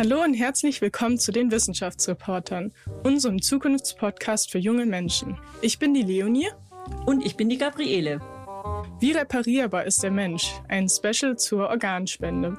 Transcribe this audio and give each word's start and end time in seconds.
Hallo 0.00 0.22
und 0.24 0.32
herzlich 0.32 0.80
willkommen 0.80 1.18
zu 1.18 1.30
den 1.30 1.50
Wissenschaftsreportern, 1.50 2.72
unserem 3.04 3.42
Zukunftspodcast 3.42 4.50
für 4.50 4.56
junge 4.56 4.86
Menschen. 4.86 5.36
Ich 5.60 5.78
bin 5.78 5.92
die 5.92 6.00
Leonie. 6.00 6.48
Und 7.04 7.22
ich 7.22 7.36
bin 7.36 7.50
die 7.50 7.58
Gabriele. 7.58 8.18
Wie 8.98 9.12
reparierbar 9.12 9.84
ist 9.84 10.02
der 10.02 10.10
Mensch? 10.10 10.54
Ein 10.68 10.88
Special 10.88 11.36
zur 11.36 11.68
Organspende. 11.68 12.56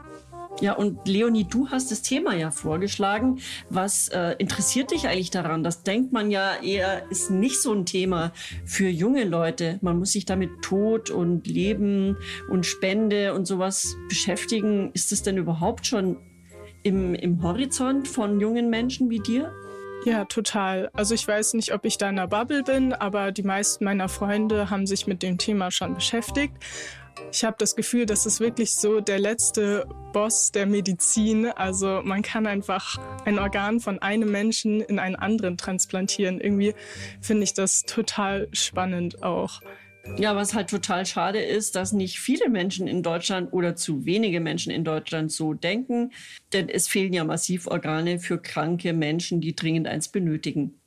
Ja, 0.60 0.74
und 0.74 1.08
Leonie, 1.08 1.46
du 1.46 1.68
hast 1.70 1.90
das 1.90 2.04
Thema 2.04 2.36
ja 2.36 2.52
vorgeschlagen. 2.52 3.40
Was 3.72 4.10
äh, 4.10 4.36
interessiert 4.38 4.92
dich 4.92 5.08
eigentlich 5.08 5.32
daran? 5.32 5.64
Das 5.64 5.82
denkt 5.82 6.14
man 6.14 6.30
ja 6.30 6.62
eher, 6.62 7.10
ist 7.10 7.32
nicht 7.32 7.60
so 7.60 7.74
ein 7.74 7.88
Thema 7.88 8.34
für 8.66 8.88
junge 8.88 9.24
Leute. 9.24 9.80
Man 9.82 9.98
muss 9.98 10.12
sich 10.12 10.26
damit 10.26 10.62
Tod 10.62 11.10
und 11.10 11.48
Leben 11.48 12.18
und 12.52 12.68
Spende 12.68 13.34
und 13.34 13.48
sowas 13.48 13.96
beschäftigen. 14.10 14.92
Ist 14.94 15.12
es 15.12 15.24
denn 15.24 15.38
überhaupt 15.38 15.88
schon 15.88 16.18
im, 16.84 17.16
im 17.16 17.42
Horizont 17.44 18.08
von 18.08 18.40
jungen 18.40 18.70
Menschen 18.70 19.10
wie 19.10 19.20
dir? 19.20 19.52
Ja, 20.04 20.26
total. 20.26 20.90
Also 20.94 21.14
ich 21.14 21.28
weiß 21.28 21.54
nicht, 21.54 21.74
ob 21.74 21.86
ich 21.86 21.98
da 21.98 22.10
in 22.10 22.16
der 22.16 22.28
Bubble 22.28 22.64
bin, 22.64 22.94
aber 22.94 23.32
die 23.32 23.44
meisten 23.44 23.86
meiner 23.86 24.10
Freunde 24.10 24.70
haben 24.70 24.88
sich 24.88 25.06
mit 25.06 25.22
dem 25.22 25.38
Thema 25.38 25.70
schon 25.70 25.94
beschäftigt. 25.94 26.56
Ich 27.32 27.44
habe 27.44 27.56
das 27.60 27.76
Gefühl, 27.76 28.06
das 28.06 28.26
ist 28.26 28.40
wirklich 28.40 28.74
so 28.74 29.00
der 29.00 29.20
letzte 29.20 29.86
Boss 30.12 30.52
der 30.52 30.66
Medizin. 30.66 31.48
Also 31.48 32.02
man 32.04 32.24
kann 32.24 32.48
einfach 32.48 32.98
ein 33.26 33.38
Organ 33.38 33.80
von 33.80 34.00
einem 34.00 34.32
Menschen 34.32 34.82
in 34.82 34.98
einen 34.98 35.16
anderen 35.16 35.58
transplantieren. 35.58 36.42
Irgendwie 36.42 36.74
finde 37.22 37.44
ich 37.44 37.54
das 37.54 37.84
total 37.84 38.48
spannend 38.54 39.24
auch. 39.24 39.62
Ja, 40.18 40.36
was 40.36 40.54
halt 40.54 40.70
total 40.70 41.06
schade 41.06 41.42
ist, 41.42 41.76
dass 41.76 41.94
nicht 41.94 42.20
viele 42.20 42.50
Menschen 42.50 42.88
in 42.88 43.02
Deutschland 43.02 43.54
oder 43.54 43.76
zu 43.76 44.06
wenige 44.06 44.40
Menschen 44.40 44.72
in 44.72 44.84
Deutschland 44.84 45.32
so 45.32 45.54
denken, 45.54 46.12
denn 46.54 46.70
es 46.70 46.88
fehlen 46.88 47.14
ja 47.14 47.24
massiv 47.24 47.68
Organe 47.68 48.20
für 48.20 48.38
kranke 48.38 48.94
Menschen, 48.94 49.42
die 49.42 49.56
dringend 49.56 49.88
eins 49.88 50.10
benötigen. 50.10 50.82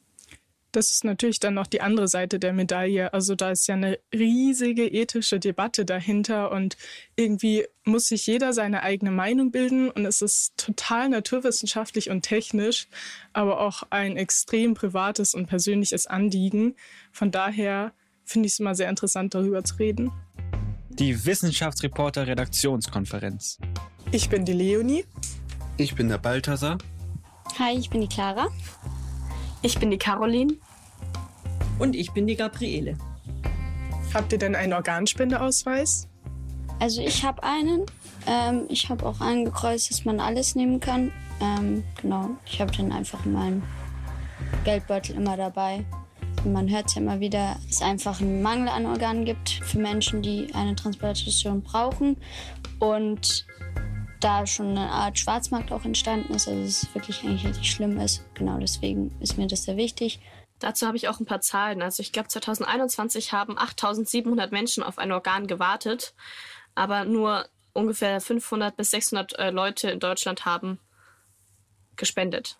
Das 0.74 0.90
ist 0.90 1.04
natürlich 1.04 1.38
dann 1.38 1.54
noch 1.54 1.68
die 1.68 1.80
andere 1.80 2.08
Seite 2.08 2.40
der 2.40 2.52
Medaille. 2.52 3.12
Also 3.14 3.36
da 3.36 3.52
ist 3.52 3.68
ja 3.68 3.76
eine 3.76 4.00
riesige 4.12 4.84
ethische 4.88 5.38
Debatte 5.38 5.84
dahinter 5.84 6.50
und 6.50 6.76
irgendwie 7.14 7.64
muss 7.84 8.08
sich 8.08 8.26
jeder 8.26 8.52
seine 8.52 8.82
eigene 8.82 9.12
Meinung 9.12 9.52
bilden 9.52 9.88
und 9.88 10.04
es 10.04 10.20
ist 10.20 10.56
total 10.56 11.08
naturwissenschaftlich 11.10 12.10
und 12.10 12.22
technisch, 12.22 12.88
aber 13.32 13.60
auch 13.60 13.84
ein 13.90 14.16
extrem 14.16 14.74
privates 14.74 15.34
und 15.34 15.46
persönliches 15.46 16.08
Anliegen. 16.08 16.74
Von 17.12 17.30
daher 17.30 17.92
finde 18.24 18.46
ich 18.46 18.54
es 18.54 18.60
immer 18.60 18.74
sehr 18.74 18.88
interessant, 18.88 19.34
darüber 19.34 19.62
zu 19.64 19.76
reden. 19.76 20.10
Die 20.90 21.26
Wissenschaftsreporter 21.26 22.26
Redaktionskonferenz. 22.26 23.58
Ich 24.12 24.28
bin 24.28 24.44
die 24.44 24.52
Leonie. 24.52 25.04
Ich 25.76 25.94
bin 25.94 26.08
der 26.08 26.18
Balthasar. 26.18 26.78
Hi, 27.58 27.76
ich 27.76 27.90
bin 27.90 28.00
die 28.00 28.08
Clara. 28.08 28.48
Ich 29.62 29.78
bin 29.78 29.90
die 29.90 29.98
Caroline. 29.98 30.54
Und 31.78 31.96
ich 31.96 32.12
bin 32.12 32.26
die 32.26 32.36
Gabriele. 32.36 32.96
Habt 34.12 34.32
ihr 34.32 34.38
denn 34.38 34.54
einen 34.54 34.72
Organspendeausweis? 34.72 36.08
Also 36.78 37.00
ich 37.00 37.24
habe 37.24 37.42
einen. 37.42 37.86
Ähm, 38.26 38.66
ich 38.68 38.88
habe 38.88 39.04
auch 39.04 39.20
angekreuzt, 39.20 39.90
dass 39.90 40.04
man 40.04 40.20
alles 40.20 40.54
nehmen 40.54 40.80
kann. 40.80 41.12
Ähm, 41.40 41.82
genau, 42.00 42.30
ich 42.46 42.60
habe 42.60 42.70
dann 42.70 42.92
einfach 42.92 43.24
meinen 43.24 43.62
Geldbeutel 44.64 45.16
immer 45.16 45.36
dabei. 45.36 45.84
Man 46.44 46.68
hört 46.68 46.94
ja 46.94 47.00
immer 47.00 47.20
wieder, 47.20 47.56
dass 47.66 47.76
es 47.76 47.82
einfach 47.82 48.20
einen 48.20 48.42
Mangel 48.42 48.68
an 48.68 48.86
Organen 48.86 49.24
gibt 49.24 49.50
für 49.50 49.78
Menschen, 49.78 50.22
die 50.22 50.54
eine 50.54 50.74
Transplantation 50.74 51.62
brauchen. 51.62 52.16
Und 52.78 53.46
da 54.20 54.46
schon 54.46 54.70
eine 54.70 54.90
Art 54.90 55.18
Schwarzmarkt 55.18 55.70
auch 55.70 55.84
entstanden 55.84 56.32
ist, 56.32 56.48
also 56.48 56.60
es 56.60 56.94
wirklich 56.94 57.22
eigentlich 57.24 57.46
richtig 57.46 57.70
schlimm 57.70 58.00
ist. 58.00 58.24
Genau 58.34 58.58
deswegen 58.58 59.14
ist 59.20 59.36
mir 59.36 59.46
das 59.46 59.64
sehr 59.64 59.76
wichtig. 59.76 60.20
Dazu 60.60 60.86
habe 60.86 60.96
ich 60.96 61.08
auch 61.08 61.20
ein 61.20 61.26
paar 61.26 61.42
Zahlen. 61.42 61.82
Also 61.82 62.00
ich 62.00 62.12
glaube, 62.12 62.28
2021 62.28 63.32
haben 63.32 63.58
8700 63.58 64.50
Menschen 64.50 64.82
auf 64.82 64.98
ein 64.98 65.12
Organ 65.12 65.46
gewartet, 65.46 66.14
aber 66.74 67.04
nur 67.04 67.46
ungefähr 67.74 68.20
500 68.20 68.74
bis 68.76 68.92
600 68.92 69.38
äh, 69.38 69.50
Leute 69.50 69.90
in 69.90 70.00
Deutschland 70.00 70.46
haben 70.46 70.78
gespendet. 71.96 72.58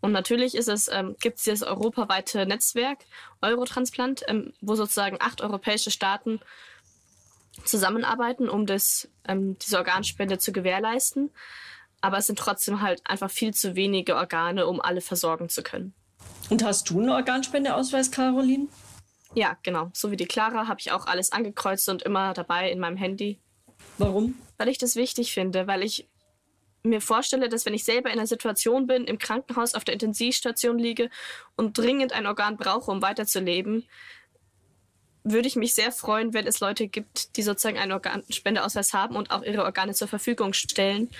Und 0.00 0.12
natürlich 0.12 0.54
ist 0.54 0.68
es, 0.68 0.88
ähm, 0.88 1.16
gibt 1.20 1.38
es 1.38 1.44
dieses 1.44 1.62
europaweite 1.62 2.46
Netzwerk 2.46 2.98
Eurotransplant, 3.42 4.22
ähm, 4.28 4.52
wo 4.60 4.74
sozusagen 4.74 5.18
acht 5.20 5.42
europäische 5.42 5.90
Staaten 5.90 6.40
zusammenarbeiten, 7.64 8.48
um 8.48 8.66
das, 8.66 9.08
ähm, 9.28 9.58
diese 9.58 9.78
Organspende 9.78 10.38
zu 10.38 10.52
gewährleisten. 10.52 11.30
Aber 12.00 12.18
es 12.18 12.26
sind 12.26 12.38
trotzdem 12.38 12.80
halt 12.80 13.02
einfach 13.04 13.30
viel 13.30 13.52
zu 13.52 13.76
wenige 13.76 14.16
Organe, 14.16 14.66
um 14.66 14.80
alle 14.80 15.02
versorgen 15.02 15.48
zu 15.48 15.62
können. 15.62 15.92
Und 16.48 16.64
hast 16.64 16.88
du 16.88 17.00
einen 17.00 17.10
Organspendeausweis, 17.10 18.10
Caroline? 18.10 18.68
Ja, 19.34 19.56
genau. 19.62 19.90
So 19.92 20.10
wie 20.10 20.16
die 20.16 20.26
Clara 20.26 20.66
habe 20.66 20.80
ich 20.80 20.92
auch 20.92 21.06
alles 21.06 21.30
angekreuzt 21.30 21.88
und 21.88 22.02
immer 22.02 22.32
dabei 22.32 22.70
in 22.70 22.80
meinem 22.80 22.96
Handy. 22.96 23.38
Warum? 23.98 24.34
Weil 24.56 24.68
ich 24.68 24.78
das 24.78 24.96
wichtig 24.96 25.32
finde, 25.32 25.66
weil 25.66 25.82
ich 25.82 26.08
mir 26.82 27.00
vorstelle, 27.00 27.48
dass 27.48 27.66
wenn 27.66 27.74
ich 27.74 27.84
selber 27.84 28.10
in 28.10 28.18
einer 28.18 28.26
Situation 28.26 28.86
bin, 28.86 29.04
im 29.04 29.18
Krankenhaus 29.18 29.74
auf 29.74 29.84
der 29.84 29.94
Intensivstation 29.94 30.78
liege 30.78 31.10
und 31.56 31.76
dringend 31.76 32.12
ein 32.12 32.26
Organ 32.26 32.56
brauche, 32.56 32.90
um 32.90 33.02
weiterzuleben, 33.02 33.86
würde 35.22 35.48
ich 35.48 35.56
mich 35.56 35.74
sehr 35.74 35.92
freuen, 35.92 36.32
wenn 36.32 36.46
es 36.46 36.60
Leute 36.60 36.88
gibt, 36.88 37.36
die 37.36 37.42
sozusagen 37.42 37.78
einen 37.78 37.92
Organspendeausweis 37.92 38.94
haben 38.94 39.16
und 39.16 39.30
auch 39.30 39.42
ihre 39.42 39.64
Organe 39.64 39.92
zur 39.92 40.08
Verfügung 40.08 40.54
stellen. 40.54 41.10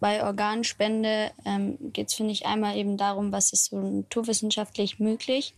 Bei 0.00 0.24
Organspende 0.24 1.30
ähm, 1.44 1.76
geht 1.92 2.08
es, 2.08 2.14
finde 2.14 2.32
ich, 2.32 2.46
einmal 2.46 2.76
eben 2.76 2.96
darum, 2.96 3.32
was 3.32 3.52
ist 3.52 3.66
so 3.66 3.78
naturwissenschaftlich 3.78 4.98
möglich, 4.98 5.54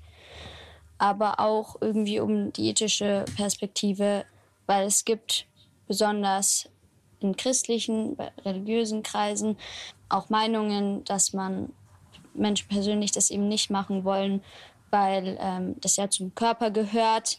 aber 0.99 1.39
auch 1.39 1.77
irgendwie 1.81 2.19
um 2.19 2.53
die 2.53 2.71
ethische 2.71 3.25
Perspektive, 3.37 4.25
weil 4.67 4.87
es 4.87 5.05
gibt 5.05 5.47
besonders 5.87 6.69
in 7.21 7.37
christlichen, 7.37 8.17
religiösen 8.45 9.03
Kreisen 9.03 9.57
auch 10.09 10.31
Meinungen, 10.31 11.05
dass 11.05 11.33
man 11.33 11.73
Menschen 12.35 12.69
persönlich 12.69 13.13
das 13.13 13.31
eben 13.31 13.49
nicht 13.49 13.71
machen 13.71 14.05
wollen, 14.05 14.43
weil 14.91 15.37
ähm, 15.41 15.77
das 15.81 15.97
ja 15.97 16.09
zum 16.09 16.35
Körper 16.35 16.71
gehört 16.71 17.39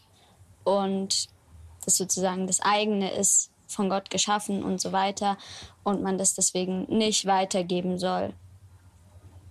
und 0.64 1.28
das 1.86 1.98
sozusagen 1.98 2.48
das 2.48 2.60
eigene 2.60 3.12
ist, 3.12 3.52
von 3.68 3.90
Gott 3.90 4.10
geschaffen 4.10 4.64
und 4.64 4.82
so 4.82 4.92
weiter 4.92 5.38
und 5.84 6.02
man 6.02 6.18
das 6.18 6.34
deswegen 6.34 6.86
nicht 6.86 7.26
weitergeben 7.26 7.98
soll. 7.98 8.34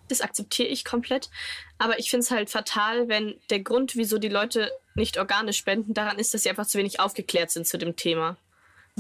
Das 0.09 0.21
akzeptiere 0.21 0.69
ich 0.69 0.85
komplett, 0.85 1.31
aber 1.79 1.99
ich 1.99 2.11
finde 2.11 2.25
es 2.25 2.31
halt 2.31 2.51
fatal, 2.51 3.09
wenn 3.09 3.39
der 3.51 3.61
Grund, 3.61 3.95
wieso 3.95 4.19
die 4.19 4.29
Leute 4.29 4.71
nicht 4.95 5.19
Organe 5.19 5.53
spenden, 5.53 5.95
daran 5.95 6.19
ist, 6.19 6.35
dass 6.35 6.43
sie 6.43 6.51
einfach 6.51 6.67
zu 6.67 6.79
wenig 6.79 6.99
aufgeklärt 6.99 7.51
sind 7.51 7.67
zu 7.67 7.79
dem 7.79 7.95
Thema 7.95 8.37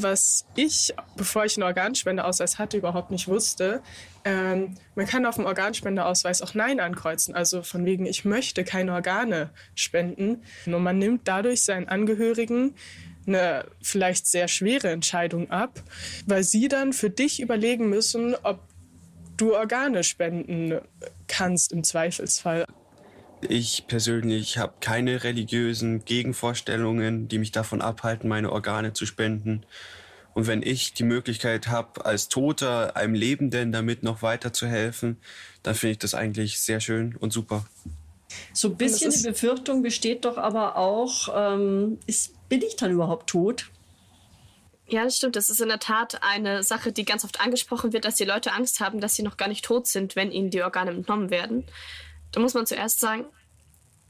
was 0.02 0.46
ich, 0.56 0.94
bevor 1.16 1.44
ich 1.44 1.56
einen 1.56 1.64
Organspendeausweis 1.64 2.58
hatte, 2.58 2.76
überhaupt 2.76 3.10
nicht 3.10 3.28
wusste. 3.28 3.82
Ähm, 4.24 4.74
man 4.94 5.06
kann 5.06 5.26
auf 5.26 5.36
dem 5.36 5.46
Organspendeausweis 5.46 6.42
auch 6.42 6.54
Nein 6.54 6.80
ankreuzen, 6.80 7.34
also 7.34 7.62
von 7.62 7.84
wegen, 7.84 8.06
ich 8.06 8.24
möchte 8.24 8.64
keine 8.64 8.92
Organe 8.92 9.50
spenden. 9.74 10.42
Und 10.66 10.82
man 10.82 10.98
nimmt 10.98 11.26
dadurch 11.26 11.62
seinen 11.62 11.88
Angehörigen 11.88 12.74
eine 13.26 13.66
vielleicht 13.82 14.26
sehr 14.26 14.48
schwere 14.48 14.88
Entscheidung 14.88 15.50
ab, 15.50 15.82
weil 16.26 16.42
sie 16.42 16.68
dann 16.68 16.92
für 16.92 17.10
dich 17.10 17.40
überlegen 17.40 17.88
müssen, 17.90 18.34
ob 18.42 18.60
du 19.36 19.54
Organe 19.54 20.02
spenden 20.02 20.80
kannst 21.28 21.72
im 21.72 21.84
Zweifelsfall. 21.84 22.66
Ich 23.40 23.86
persönlich 23.86 24.58
habe 24.58 24.74
keine 24.80 25.22
religiösen 25.22 26.04
Gegenvorstellungen, 26.04 27.28
die 27.28 27.38
mich 27.38 27.52
davon 27.52 27.80
abhalten, 27.80 28.28
meine 28.28 28.50
Organe 28.50 28.92
zu 28.92 29.06
spenden. 29.06 29.64
Und 30.34 30.46
wenn 30.46 30.62
ich 30.62 30.92
die 30.92 31.04
Möglichkeit 31.04 31.68
habe, 31.68 32.04
als 32.04 32.28
Toter 32.28 32.96
einem 32.96 33.14
Lebenden 33.14 33.72
damit 33.72 34.02
noch 34.02 34.22
weiter 34.22 34.52
zu 34.52 34.66
helfen, 34.66 35.18
dann 35.62 35.74
finde 35.74 35.92
ich 35.92 35.98
das 35.98 36.14
eigentlich 36.14 36.60
sehr 36.60 36.80
schön 36.80 37.16
und 37.16 37.32
super. 37.32 37.64
So 38.52 38.68
ein 38.68 38.76
bisschen 38.76 39.12
die 39.12 39.28
Befürchtung 39.28 39.82
besteht 39.82 40.24
doch 40.24 40.36
aber 40.36 40.76
auch, 40.76 41.28
ähm, 41.34 41.98
ist, 42.06 42.34
bin 42.48 42.62
ich 42.62 42.76
dann 42.76 42.90
überhaupt 42.90 43.28
tot? 43.28 43.70
Ja, 44.88 45.04
das 45.04 45.16
stimmt. 45.16 45.36
Das 45.36 45.50
ist 45.50 45.60
in 45.60 45.68
der 45.68 45.78
Tat 45.78 46.22
eine 46.22 46.62
Sache, 46.62 46.92
die 46.92 47.04
ganz 47.04 47.24
oft 47.24 47.40
angesprochen 47.40 47.92
wird, 47.92 48.04
dass 48.04 48.14
die 48.14 48.24
Leute 48.24 48.52
Angst 48.52 48.80
haben, 48.80 49.00
dass 49.00 49.14
sie 49.14 49.22
noch 49.22 49.36
gar 49.36 49.48
nicht 49.48 49.64
tot 49.64 49.86
sind, 49.86 50.16
wenn 50.16 50.30
ihnen 50.30 50.50
die 50.50 50.62
Organe 50.62 50.92
entnommen 50.92 51.30
werden. 51.30 51.64
Da 52.32 52.40
muss 52.40 52.54
man 52.54 52.66
zuerst 52.66 53.00
sagen, 53.00 53.24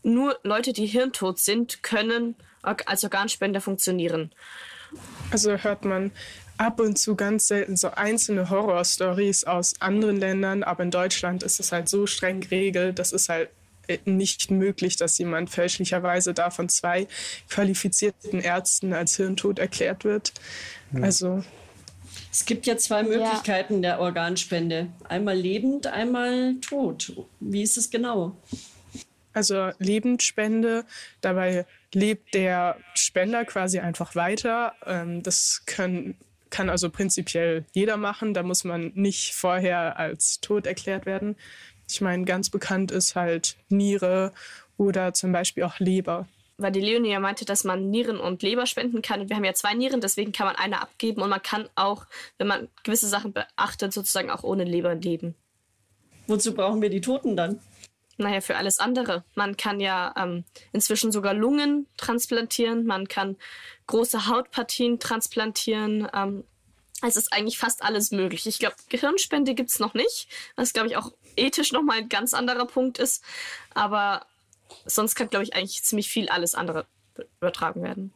nur 0.02 0.38
Leute, 0.42 0.72
die 0.72 0.86
hirntot 0.86 1.38
sind, 1.38 1.82
können 1.82 2.36
als 2.62 3.04
Organspender 3.04 3.60
funktionieren. 3.60 4.32
Also 5.30 5.52
hört 5.56 5.84
man 5.84 6.12
ab 6.56 6.80
und 6.80 6.98
zu 6.98 7.14
ganz 7.14 7.46
selten 7.46 7.76
so 7.76 7.90
einzelne 7.90 8.50
Horrorstories 8.50 9.44
aus 9.44 9.80
anderen 9.80 10.16
Ländern, 10.16 10.62
aber 10.62 10.82
in 10.82 10.90
Deutschland 10.90 11.42
ist 11.42 11.60
es 11.60 11.72
halt 11.72 11.88
so 11.88 12.06
streng 12.06 12.40
geregelt, 12.40 12.98
das 12.98 13.12
ist 13.12 13.28
halt 13.28 13.50
nicht 14.04 14.50
möglich, 14.50 14.96
dass 14.96 15.16
jemand 15.18 15.50
fälschlicherweise 15.50 16.34
da 16.34 16.50
von 16.50 16.68
zwei 16.68 17.06
qualifizierten 17.48 18.40
Ärzten 18.40 18.92
als 18.92 19.16
hirntot 19.16 19.58
erklärt 19.58 20.04
wird. 20.04 20.32
Also 21.00 21.42
Es 22.38 22.44
gibt 22.44 22.66
ja 22.66 22.76
zwei 22.76 23.02
Möglichkeiten 23.02 23.74
ja. 23.74 23.80
der 23.80 24.00
Organspende. 24.00 24.86
Einmal 25.08 25.36
lebend, 25.36 25.88
einmal 25.88 26.54
tot. 26.60 27.12
Wie 27.40 27.62
ist 27.62 27.76
es 27.76 27.90
genau? 27.90 28.36
Also 29.32 29.72
Lebendspende, 29.80 30.84
dabei 31.20 31.66
lebt 31.92 32.34
der 32.34 32.76
Spender 32.94 33.44
quasi 33.44 33.80
einfach 33.80 34.14
weiter. 34.14 34.74
Ähm, 34.86 35.20
das 35.24 35.64
können, 35.66 36.16
kann 36.48 36.70
also 36.70 36.90
prinzipiell 36.90 37.64
jeder 37.72 37.96
machen. 37.96 38.34
Da 38.34 38.44
muss 38.44 38.62
man 38.62 38.92
nicht 38.94 39.34
vorher 39.34 39.98
als 39.98 40.40
tot 40.40 40.64
erklärt 40.68 41.06
werden. 41.06 41.34
Ich 41.90 42.00
meine, 42.00 42.24
ganz 42.24 42.50
bekannt 42.50 42.92
ist 42.92 43.16
halt 43.16 43.56
Niere 43.68 44.32
oder 44.76 45.12
zum 45.12 45.32
Beispiel 45.32 45.64
auch 45.64 45.80
Leber 45.80 46.28
weil 46.58 46.72
die 46.72 46.80
Leonie 46.80 47.10
ja 47.10 47.20
meinte, 47.20 47.44
dass 47.44 47.64
man 47.64 47.88
Nieren 47.88 48.18
und 48.20 48.42
Leber 48.42 48.66
spenden 48.66 49.00
kann. 49.00 49.20
Und 49.20 49.30
wir 49.30 49.36
haben 49.36 49.44
ja 49.44 49.54
zwei 49.54 49.74
Nieren, 49.74 50.00
deswegen 50.00 50.32
kann 50.32 50.46
man 50.46 50.56
eine 50.56 50.82
abgeben. 50.82 51.22
Und 51.22 51.30
man 51.30 51.42
kann 51.42 51.68
auch, 51.76 52.06
wenn 52.36 52.48
man 52.48 52.68
gewisse 52.82 53.08
Sachen 53.08 53.32
beachtet, 53.32 53.92
sozusagen 53.92 54.30
auch 54.30 54.42
ohne 54.42 54.64
Leber 54.64 54.94
leben. 54.94 55.34
Wozu 56.26 56.52
brauchen 56.52 56.82
wir 56.82 56.90
die 56.90 57.00
Toten 57.00 57.36
dann? 57.36 57.60
Naja, 58.18 58.40
für 58.40 58.56
alles 58.56 58.80
andere. 58.80 59.24
Man 59.36 59.56
kann 59.56 59.78
ja 59.78 60.12
ähm, 60.18 60.44
inzwischen 60.72 61.12
sogar 61.12 61.34
Lungen 61.34 61.86
transplantieren, 61.96 62.84
man 62.84 63.06
kann 63.06 63.36
große 63.86 64.26
Hautpartien 64.26 64.98
transplantieren. 64.98 66.08
Ähm, 66.12 66.44
es 67.00 67.14
ist 67.14 67.32
eigentlich 67.32 67.58
fast 67.58 67.84
alles 67.84 68.10
möglich. 68.10 68.46
Ich 68.48 68.58
glaube, 68.58 68.74
Gehirnspende 68.88 69.54
gibt 69.54 69.70
es 69.70 69.78
noch 69.78 69.94
nicht, 69.94 70.28
was, 70.56 70.72
glaube 70.72 70.88
ich, 70.88 70.96
auch 70.96 71.12
ethisch 71.36 71.70
nochmal 71.70 71.98
ein 71.98 72.08
ganz 72.08 72.34
anderer 72.34 72.66
Punkt 72.66 72.98
ist. 72.98 73.22
Aber 73.72 74.26
sonst 74.84 75.14
kann, 75.14 75.28
glaube 75.28 75.44
ich, 75.44 75.54
eigentlich 75.54 75.82
ziemlich 75.82 76.08
viel 76.08 76.28
alles 76.28 76.54
andere 76.54 76.86
übertragen 77.40 77.82
werden. 77.82 78.12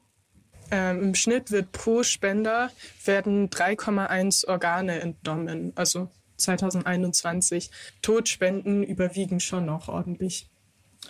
Ähm, 0.70 1.02
Im 1.02 1.14
Schnitt 1.14 1.50
wird 1.50 1.72
pro 1.72 2.02
Spender 2.02 2.70
werden 3.04 3.50
3,1 3.50 4.46
Organe 4.48 5.00
entnommen. 5.00 5.72
Also 5.74 6.08
2021. 6.36 7.70
Totspenden 8.00 8.82
überwiegen 8.82 9.40
schon 9.40 9.66
noch 9.66 9.88
ordentlich. 9.88 10.48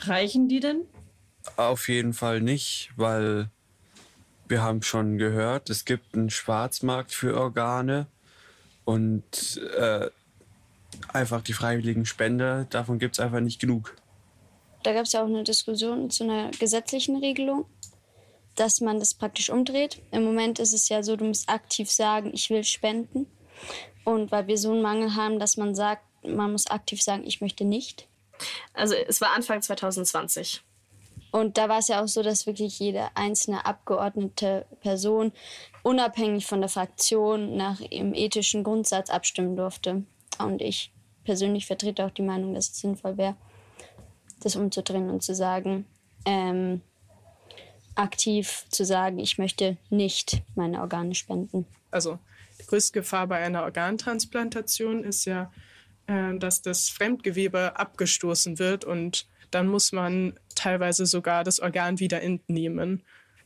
Reichen 0.00 0.48
die 0.48 0.60
denn? 0.60 0.82
Auf 1.56 1.88
jeden 1.88 2.12
Fall 2.12 2.40
nicht, 2.40 2.90
weil 2.96 3.50
wir 4.48 4.62
haben 4.62 4.82
schon 4.82 5.18
gehört, 5.18 5.70
es 5.70 5.84
gibt 5.84 6.14
einen 6.14 6.30
Schwarzmarkt 6.30 7.12
für 7.12 7.36
Organe 7.36 8.06
und 8.84 9.60
äh, 9.78 10.08
einfach 11.08 11.42
die 11.42 11.52
freiwilligen 11.52 12.04
Spender, 12.04 12.66
davon 12.70 12.98
gibt 12.98 13.14
es 13.14 13.20
einfach 13.20 13.40
nicht 13.40 13.60
genug 13.60 13.96
da 14.82 14.92
gab 14.92 15.04
es 15.04 15.12
ja 15.12 15.22
auch 15.22 15.26
eine 15.26 15.44
Diskussion 15.44 16.10
zu 16.10 16.24
einer 16.24 16.50
gesetzlichen 16.50 17.16
Regelung, 17.16 17.66
dass 18.54 18.80
man 18.80 18.98
das 18.98 19.14
praktisch 19.14 19.50
umdreht. 19.50 20.02
Im 20.10 20.24
Moment 20.24 20.58
ist 20.58 20.72
es 20.72 20.88
ja 20.88 21.02
so, 21.02 21.16
du 21.16 21.24
musst 21.24 21.48
aktiv 21.48 21.90
sagen, 21.90 22.30
ich 22.34 22.50
will 22.50 22.64
spenden. 22.64 23.26
Und 24.04 24.32
weil 24.32 24.46
wir 24.46 24.58
so 24.58 24.72
einen 24.72 24.82
Mangel 24.82 25.14
haben, 25.14 25.38
dass 25.38 25.56
man 25.56 25.74
sagt, 25.74 26.02
man 26.24 26.52
muss 26.52 26.66
aktiv 26.66 27.02
sagen, 27.02 27.24
ich 27.26 27.40
möchte 27.40 27.64
nicht. 27.64 28.08
Also 28.74 28.94
es 28.94 29.20
war 29.20 29.30
Anfang 29.30 29.62
2020. 29.62 30.62
Und 31.30 31.56
da 31.56 31.68
war 31.68 31.78
es 31.78 31.88
ja 31.88 32.02
auch 32.02 32.08
so, 32.08 32.22
dass 32.22 32.46
wirklich 32.46 32.78
jede 32.78 33.08
einzelne 33.16 33.64
abgeordnete 33.64 34.66
Person 34.80 35.32
unabhängig 35.82 36.46
von 36.46 36.60
der 36.60 36.68
Fraktion 36.68 37.56
nach 37.56 37.80
ihrem 37.80 38.12
ethischen 38.12 38.62
Grundsatz 38.64 39.08
abstimmen 39.08 39.56
durfte. 39.56 40.04
Und 40.38 40.60
ich 40.60 40.92
persönlich 41.24 41.66
vertrete 41.66 42.04
auch 42.04 42.10
die 42.10 42.22
Meinung, 42.22 42.54
dass 42.54 42.68
es 42.68 42.80
sinnvoll 42.80 43.16
wäre, 43.16 43.36
das 44.44 44.56
umzudrehen 44.56 45.10
und 45.10 45.22
zu 45.22 45.34
sagen, 45.34 45.86
ähm, 46.24 46.80
aktiv 47.94 48.64
zu 48.70 48.84
sagen, 48.84 49.18
ich 49.18 49.38
möchte 49.38 49.76
nicht 49.90 50.42
meine 50.54 50.80
Organe 50.80 51.14
spenden. 51.14 51.66
Also 51.90 52.18
die 52.60 52.66
größte 52.66 53.00
Gefahr 53.00 53.26
bei 53.26 53.38
einer 53.38 53.62
Organtransplantation 53.62 55.04
ist 55.04 55.24
ja, 55.24 55.52
äh, 56.06 56.36
dass 56.38 56.62
das 56.62 56.88
Fremdgewebe 56.88 57.78
abgestoßen 57.78 58.58
wird 58.58 58.84
und 58.84 59.26
dann 59.50 59.68
muss 59.68 59.92
man 59.92 60.38
teilweise 60.54 61.06
sogar 61.06 61.44
das 61.44 61.60
Organ 61.60 62.00
wieder 62.00 62.22
entnehmen. 62.22 63.02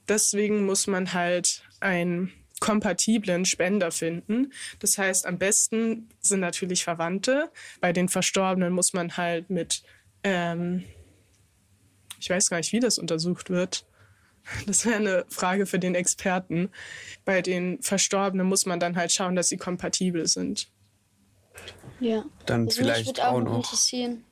Deswegen 0.09 0.65
muss 0.65 0.87
man 0.87 1.13
halt 1.13 1.65
einen 1.81 2.33
kompatiblen 2.61 3.45
Spender 3.45 3.91
finden. 3.91 4.53
Das 4.79 4.97
heißt, 4.97 5.27
am 5.27 5.39
besten 5.39 6.09
sind 6.21 6.41
natürlich 6.41 6.85
Verwandte. 6.85 7.51
Bei 7.81 7.93
den 7.93 8.09
Verstorbenen 8.09 8.73
muss 8.73 8.93
man 8.93 9.17
halt 9.17 9.51
mit 9.51 9.83
ähm, 10.27 10.83
ich 12.19 12.29
weiß 12.29 12.51
gar 12.51 12.57
nicht, 12.57 12.73
wie 12.73 12.81
das 12.81 12.99
untersucht 12.99 13.49
wird. 13.49 13.87
Das 14.67 14.85
wäre 14.85 14.97
eine 14.97 15.25
Frage 15.29 15.67
für 15.67 15.79
den 15.79 15.95
Experten. 15.95 16.71
Bei 17.25 17.43
den 17.43 17.83
Verstorbenen 17.83 18.47
muss 18.47 18.67
man 18.67 18.79
dann 18.79 18.97
halt 18.97 19.13
schauen, 19.13 19.35
dass 19.37 19.49
sie 19.49 19.57
kompatibel 19.57 20.27
sind. 20.27 20.69
Ja. 22.01 22.25
Dann 22.45 22.67
also 22.67 22.81
vielleicht 22.81 23.21
auch, 23.21 23.35
auch 23.35 23.41
noch 23.41 23.57
interessieren. 23.57 24.25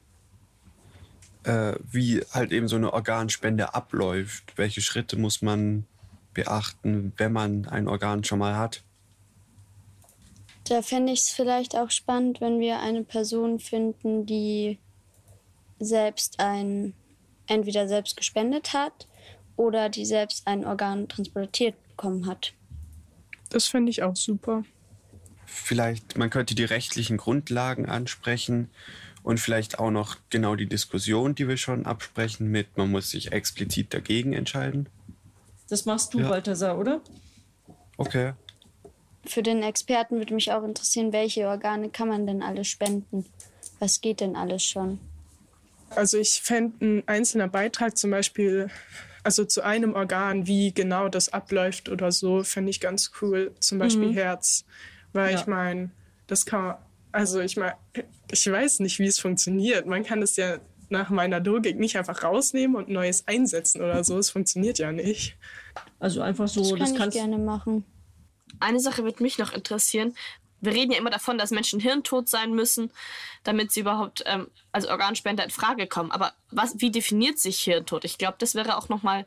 Äh, 1.44 1.74
wie 1.90 2.20
halt 2.32 2.52
eben 2.52 2.68
so 2.68 2.76
eine 2.76 2.92
Organspende 2.92 3.74
abläuft. 3.74 4.56
Welche 4.56 4.82
Schritte 4.82 5.16
muss 5.16 5.42
man 5.42 5.84
beachten, 6.32 7.12
wenn 7.16 7.32
man 7.32 7.66
ein 7.66 7.88
Organ 7.88 8.24
schon 8.24 8.38
mal 8.38 8.56
hat? 8.56 8.82
Da 10.68 10.82
fände 10.82 11.12
ich 11.12 11.20
es 11.22 11.30
vielleicht 11.30 11.76
auch 11.76 11.90
spannend, 11.90 12.40
wenn 12.40 12.60
wir 12.60 12.80
eine 12.80 13.04
Person 13.04 13.58
finden, 13.58 14.26
die 14.26 14.78
selbst 15.78 16.40
ein 16.40 16.94
entweder 17.46 17.88
selbst 17.88 18.16
gespendet 18.16 18.72
hat 18.72 19.06
oder 19.56 19.88
die 19.88 20.04
selbst 20.04 20.46
ein 20.46 20.64
Organ 20.64 21.08
transportiert 21.08 21.74
bekommen 21.88 22.26
hat. 22.26 22.54
Das 23.50 23.66
finde 23.66 23.90
ich 23.90 24.02
auch 24.02 24.16
super. 24.16 24.64
Vielleicht, 25.46 26.18
man 26.18 26.30
könnte 26.30 26.54
die 26.54 26.64
rechtlichen 26.64 27.16
Grundlagen 27.16 27.86
ansprechen 27.86 28.70
und 29.22 29.38
vielleicht 29.38 29.78
auch 29.78 29.90
noch 29.90 30.16
genau 30.30 30.56
die 30.56 30.66
Diskussion, 30.66 31.34
die 31.34 31.46
wir 31.48 31.56
schon 31.56 31.86
absprechen, 31.86 32.48
mit 32.50 32.76
man 32.76 32.90
muss 32.90 33.10
sich 33.10 33.32
explizit 33.32 33.94
dagegen 33.94 34.32
entscheiden. 34.32 34.88
Das 35.68 35.86
machst 35.86 36.12
du, 36.14 36.20
ja. 36.20 36.28
Balthasar, 36.28 36.78
oder? 36.78 37.00
Okay. 37.96 38.32
Für 39.24 39.42
den 39.42 39.62
Experten 39.62 40.18
würde 40.18 40.34
mich 40.34 40.52
auch 40.52 40.62
interessieren, 40.64 41.12
welche 41.12 41.46
Organe 41.48 41.88
kann 41.88 42.08
man 42.08 42.26
denn 42.26 42.42
alles 42.42 42.68
spenden? 42.68 43.24
Was 43.78 44.00
geht 44.00 44.20
denn 44.20 44.36
alles 44.36 44.62
schon? 44.64 44.98
Also 45.96 46.18
ich 46.18 46.42
fände 46.42 46.84
ein 46.84 47.02
einzelner 47.06 47.48
Beitrag 47.48 47.96
zum 47.96 48.10
Beispiel, 48.10 48.68
also 49.22 49.44
zu 49.44 49.62
einem 49.62 49.94
Organ, 49.94 50.46
wie 50.46 50.72
genau 50.72 51.08
das 51.08 51.32
abläuft 51.32 51.88
oder 51.88 52.12
so, 52.12 52.42
fände 52.42 52.70
ich 52.70 52.80
ganz 52.80 53.12
cool. 53.20 53.52
Zum 53.60 53.78
Beispiel 53.78 54.08
mhm. 54.08 54.14
Herz. 54.14 54.64
Weil 55.12 55.32
ja. 55.32 55.40
ich 55.40 55.46
meine, 55.46 55.90
das 56.26 56.46
kann 56.46 56.62
man, 56.62 56.76
also 57.12 57.40
ich 57.40 57.56
meine, 57.56 57.74
ich 58.30 58.50
weiß 58.50 58.80
nicht, 58.80 58.98
wie 58.98 59.06
es 59.06 59.18
funktioniert. 59.18 59.86
Man 59.86 60.04
kann 60.04 60.20
es 60.22 60.36
ja 60.36 60.58
nach 60.90 61.10
meiner 61.10 61.40
Logik 61.40 61.78
nicht 61.78 61.96
einfach 61.96 62.22
rausnehmen 62.22 62.76
und 62.76 62.88
Neues 62.88 63.26
einsetzen 63.26 63.80
oder 63.80 64.04
so. 64.04 64.18
Es 64.18 64.30
funktioniert 64.30 64.78
ja 64.78 64.92
nicht. 64.92 65.36
Also 65.98 66.20
einfach 66.20 66.48
so, 66.48 66.60
das, 66.62 66.70
kann 66.70 66.78
das 66.78 66.94
kannst 66.94 67.16
ich 67.16 67.22
gerne 67.22 67.38
machen. 67.38 67.84
Eine 68.60 68.80
Sache 68.80 69.04
wird 69.04 69.20
mich 69.20 69.38
noch 69.38 69.52
interessieren 69.52 70.14
wir 70.64 70.72
reden 70.72 70.92
ja 70.92 70.98
immer 70.98 71.10
davon, 71.10 71.38
dass 71.38 71.50
Menschen 71.50 71.80
hirntot 71.80 72.28
sein 72.28 72.54
müssen, 72.54 72.90
damit 73.42 73.72
sie 73.72 73.80
überhaupt 73.80 74.22
ähm, 74.26 74.48
als 74.72 74.86
Organspender 74.86 75.44
in 75.44 75.50
Frage 75.50 75.86
kommen. 75.86 76.10
Aber 76.10 76.32
was, 76.50 76.80
wie 76.80 76.90
definiert 76.90 77.38
sich 77.38 77.60
Hirntod? 77.60 78.04
Ich 78.04 78.18
glaube, 78.18 78.36
das 78.38 78.54
wäre 78.54 78.76
auch 78.76 78.88
nochmal 78.88 79.26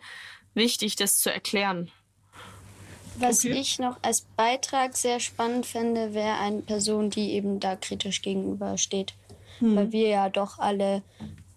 wichtig, 0.53 0.96
das 0.96 1.20
zu 1.20 1.32
erklären. 1.32 1.91
Was 3.20 3.44
okay. 3.44 3.53
ich 3.53 3.79
noch 3.79 3.98
als 4.03 4.22
Beitrag 4.22 4.96
sehr 4.96 5.20
spannend 5.20 5.65
fände, 5.65 6.13
wäre 6.13 6.38
eine 6.38 6.62
Person, 6.62 7.10
die 7.10 7.32
eben 7.32 7.60
da 7.60 7.75
kritisch 7.75 8.22
gegenübersteht. 8.22 9.13
Hm. 9.60 9.75
Weil 9.75 9.91
wir 9.91 10.08
ja 10.08 10.29
doch 10.29 10.60
alle 10.60 11.01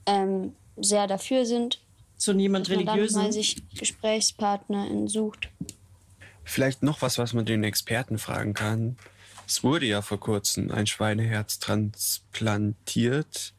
ähm, 0.06 0.54
sehr 0.76 1.06
dafür 1.06 1.44
sind. 1.44 1.80
So 2.16 2.32
niemand 2.32 2.68
religiös. 2.70 3.14
Dann 3.14 3.24
mal 3.24 3.32
sich 3.32 3.62
GesprächspartnerInnen 3.74 5.08
sucht. 5.08 5.48
Vielleicht 6.44 6.82
noch 6.82 7.02
was, 7.02 7.18
was 7.18 7.32
man 7.32 7.44
den 7.44 7.62
Experten 7.62 8.18
fragen 8.18 8.54
kann. 8.54 8.96
Es 9.50 9.62
wurde 9.64 9.84
ja 9.84 10.00
vor 10.00 10.20
kurzem 10.20 10.70
ein 10.70 10.86
Schweineherz 10.86 11.58
transplantiert. 11.58 13.52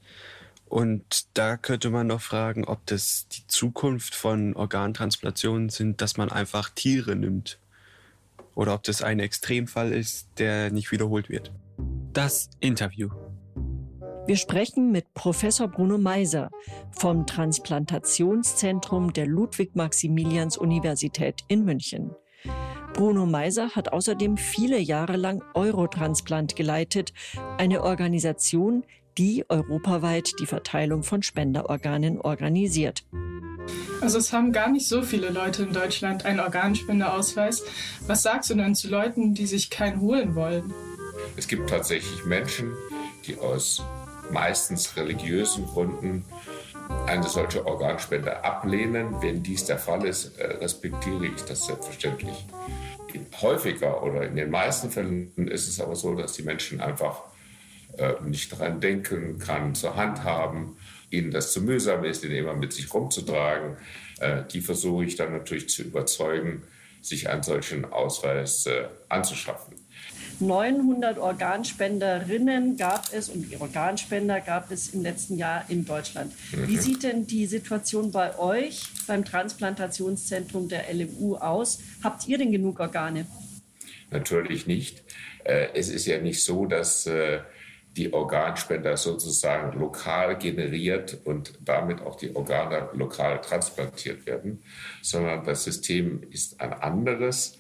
Und 0.63 1.37
da 1.37 1.57
könnte 1.57 1.89
man 1.89 2.07
noch 2.07 2.21
fragen, 2.21 2.63
ob 2.63 2.85
das 2.85 3.27
die 3.27 3.45
Zukunft 3.47 4.15
von 4.15 4.55
Organtransplantationen 4.55 5.67
sind, 5.67 5.99
dass 5.99 6.15
man 6.15 6.31
einfach 6.31 6.69
Tiere 6.69 7.17
nimmt. 7.17 7.59
Oder 8.55 8.73
ob 8.73 8.83
das 8.83 9.01
ein 9.01 9.19
Extremfall 9.19 9.91
ist, 9.91 10.29
der 10.37 10.71
nicht 10.71 10.93
wiederholt 10.93 11.27
wird. 11.27 11.51
Das 12.13 12.49
Interview. 12.61 13.09
Wir 14.27 14.37
sprechen 14.37 14.93
mit 14.93 15.13
Professor 15.13 15.67
Bruno 15.67 15.97
Meiser 15.97 16.51
vom 16.91 17.27
Transplantationszentrum 17.27 19.11
der 19.11 19.27
Ludwig-Maximilians-Universität 19.27 21.41
in 21.49 21.65
München. 21.65 22.15
Bruno 22.93 23.25
Meiser 23.25 23.69
hat 23.71 23.93
außerdem 23.93 24.37
viele 24.37 24.79
Jahre 24.79 25.17
lang 25.17 25.43
Eurotransplant 25.53 26.55
geleitet, 26.55 27.13
eine 27.57 27.83
Organisation, 27.83 28.83
die 29.17 29.45
europaweit 29.49 30.31
die 30.39 30.45
Verteilung 30.45 31.03
von 31.03 31.23
Spenderorganen 31.23 32.19
organisiert. 32.19 33.03
Also 34.01 34.17
es 34.17 34.33
haben 34.33 34.51
gar 34.51 34.69
nicht 34.69 34.87
so 34.87 35.03
viele 35.03 35.29
Leute 35.29 35.63
in 35.63 35.73
Deutschland 35.73 36.25
einen 36.25 36.39
Organspendeausweis. 36.39 37.63
Was 38.07 38.23
sagst 38.23 38.49
du 38.49 38.55
denn 38.55 38.75
zu 38.75 38.89
Leuten, 38.89 39.33
die 39.33 39.45
sich 39.45 39.69
keinen 39.69 40.01
holen 40.01 40.35
wollen? 40.35 40.73
Es 41.37 41.47
gibt 41.47 41.69
tatsächlich 41.69 42.25
Menschen, 42.25 42.73
die 43.25 43.37
aus 43.37 43.83
meistens 44.31 44.95
religiösen 44.97 45.65
Gründen 45.67 46.25
eine 47.07 47.27
solche 47.27 47.65
Organspende 47.65 48.43
ablehnen. 48.43 49.21
Wenn 49.21 49.43
dies 49.43 49.65
der 49.65 49.77
Fall 49.77 50.05
ist, 50.05 50.37
äh, 50.37 50.45
respektiere 50.45 51.25
ich 51.25 51.41
das 51.43 51.65
selbstverständlich. 51.65 52.45
Häufiger 53.41 54.01
oder 54.03 54.23
in 54.23 54.35
den 54.35 54.49
meisten 54.49 54.89
Fällen 54.89 55.33
ist 55.49 55.67
es 55.67 55.81
aber 55.81 55.95
so, 55.95 56.15
dass 56.15 56.33
die 56.33 56.43
Menschen 56.43 56.79
einfach 56.79 57.23
äh, 57.97 58.13
nicht 58.23 58.51
daran 58.53 58.79
denken, 58.79 59.37
kann 59.39 59.75
zur 59.75 59.97
Hand 59.97 60.23
haben, 60.23 60.77
ihnen 61.09 61.31
das 61.31 61.51
zu 61.51 61.61
mühsam 61.61 62.05
ist, 62.05 62.23
den 62.23 62.31
immer 62.31 62.55
mit 62.55 62.71
sich 62.71 62.93
rumzutragen. 62.93 63.75
Äh, 64.19 64.43
die 64.51 64.61
versuche 64.61 65.03
ich 65.03 65.15
dann 65.15 65.33
natürlich 65.33 65.67
zu 65.67 65.83
überzeugen, 65.83 66.63
sich 67.01 67.29
einen 67.29 67.43
solchen 67.43 67.91
Ausweis 67.91 68.69
anzuschaffen. 69.09 69.80
900 70.41 71.17
Organspenderinnen 71.17 72.75
gab 72.77 73.13
es 73.13 73.29
und 73.29 73.59
Organspender 73.61 74.41
gab 74.41 74.71
es 74.71 74.89
im 74.89 75.01
letzten 75.01 75.37
Jahr 75.37 75.65
in 75.69 75.85
Deutschland. 75.85 76.33
Wie 76.51 76.75
mhm. 76.75 76.79
sieht 76.79 77.03
denn 77.03 77.27
die 77.27 77.45
Situation 77.45 78.11
bei 78.11 78.37
euch 78.37 78.83
beim 79.07 79.23
Transplantationszentrum 79.23 80.67
der 80.67 80.93
LMU 80.93 81.35
aus? 81.35 81.79
Habt 82.03 82.27
ihr 82.27 82.37
denn 82.37 82.51
genug 82.51 82.79
Organe? 82.79 83.25
Natürlich 84.09 84.67
nicht. 84.67 85.03
Äh, 85.43 85.69
es 85.73 85.89
ist 85.89 86.05
ja 86.05 86.19
nicht 86.19 86.43
so, 86.43 86.65
dass 86.65 87.05
äh, 87.05 87.39
die 87.97 88.13
Organspender 88.13 88.95
sozusagen 88.95 89.77
lokal 89.77 90.37
generiert 90.37 91.17
und 91.25 91.53
damit 91.63 92.01
auch 92.01 92.15
die 92.15 92.35
Organe 92.35 92.89
lokal 92.93 93.41
transplantiert 93.41 94.25
werden, 94.25 94.63
sondern 95.01 95.43
das 95.43 95.65
System 95.65 96.23
ist 96.29 96.61
ein 96.61 96.73
anderes. 96.73 97.59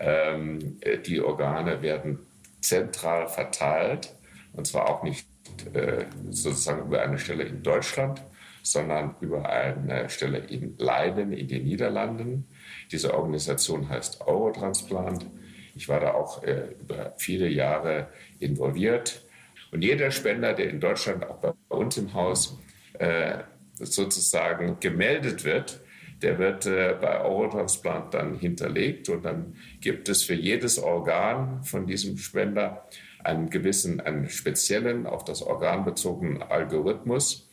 Ähm, 0.00 0.78
äh, 0.80 0.98
die 0.98 1.20
Organe 1.20 1.82
werden 1.82 2.18
zentral 2.60 3.28
verteilt 3.28 4.14
und 4.54 4.66
zwar 4.66 4.88
auch 4.88 5.02
nicht 5.02 5.26
äh, 5.74 6.04
sozusagen 6.30 6.86
über 6.86 7.02
eine 7.02 7.18
Stelle 7.18 7.44
in 7.44 7.62
Deutschland, 7.62 8.22
sondern 8.62 9.14
über 9.20 9.48
eine 9.48 10.08
Stelle 10.08 10.38
in 10.38 10.76
Leiden 10.78 11.32
in 11.32 11.48
den 11.48 11.64
Niederlanden. 11.64 12.46
Diese 12.90 13.14
Organisation 13.14 13.88
heißt 13.88 14.26
Eurotransplant. 14.26 15.26
Ich 15.74 15.88
war 15.88 16.00
da 16.00 16.14
auch 16.14 16.42
äh, 16.42 16.74
über 16.80 17.14
viele 17.16 17.48
Jahre 17.48 18.08
involviert. 18.38 19.24
Und 19.70 19.82
jeder 19.82 20.10
Spender, 20.10 20.52
der 20.52 20.68
in 20.68 20.80
Deutschland, 20.80 21.24
auch 21.24 21.38
bei 21.38 21.52
uns 21.68 21.96
im 21.96 22.12
Haus, 22.12 22.58
äh, 22.98 23.38
sozusagen 23.74 24.78
gemeldet 24.80 25.44
wird, 25.44 25.80
der 26.22 26.38
wird 26.38 26.66
äh, 26.66 26.94
bei 27.00 27.20
Eurotransplant 27.20 28.14
dann 28.14 28.34
hinterlegt 28.36 29.08
und 29.08 29.24
dann 29.24 29.56
gibt 29.80 30.08
es 30.08 30.22
für 30.22 30.34
jedes 30.34 30.78
Organ 30.78 31.62
von 31.64 31.86
diesem 31.86 32.18
Spender 32.18 32.86
einen 33.24 33.50
gewissen, 33.50 34.00
einen 34.00 34.28
speziellen, 34.28 35.06
auf 35.06 35.24
das 35.24 35.42
Organ 35.42 35.84
bezogenen 35.84 36.42
Algorithmus, 36.42 37.50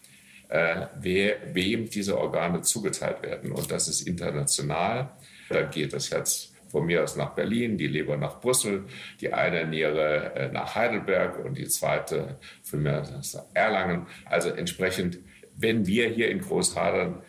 äh, 0.49 0.87
wer, 0.99 1.37
wem 1.53 1.89
diese 1.89 2.17
Organe 2.17 2.61
zugeteilt 2.61 3.21
werden. 3.23 3.51
Und 3.51 3.71
das 3.71 3.87
ist 3.87 4.01
international. 4.01 5.11
Da 5.49 5.63
geht 5.63 5.93
das 5.93 6.11
Herz 6.11 6.53
von 6.69 6.85
mir 6.85 7.03
aus 7.03 7.15
nach 7.15 7.31
Berlin, 7.31 7.77
die 7.77 7.87
Leber 7.87 8.17
nach 8.17 8.39
Brüssel, 8.39 8.85
die 9.21 9.33
eine 9.33 9.65
Niere 9.65 10.33
äh, 10.35 10.51
nach 10.51 10.75
Heidelberg 10.75 11.43
und 11.43 11.57
die 11.57 11.67
zweite 11.67 12.37
von 12.63 12.83
mir 12.83 13.01
aus 13.01 13.37
Erlangen. 13.53 14.07
Also 14.25 14.49
entsprechend, 14.49 15.19
wenn 15.55 15.87
wir 15.87 16.09
hier 16.09 16.29
in 16.29 16.39
Großhadern 16.39 17.21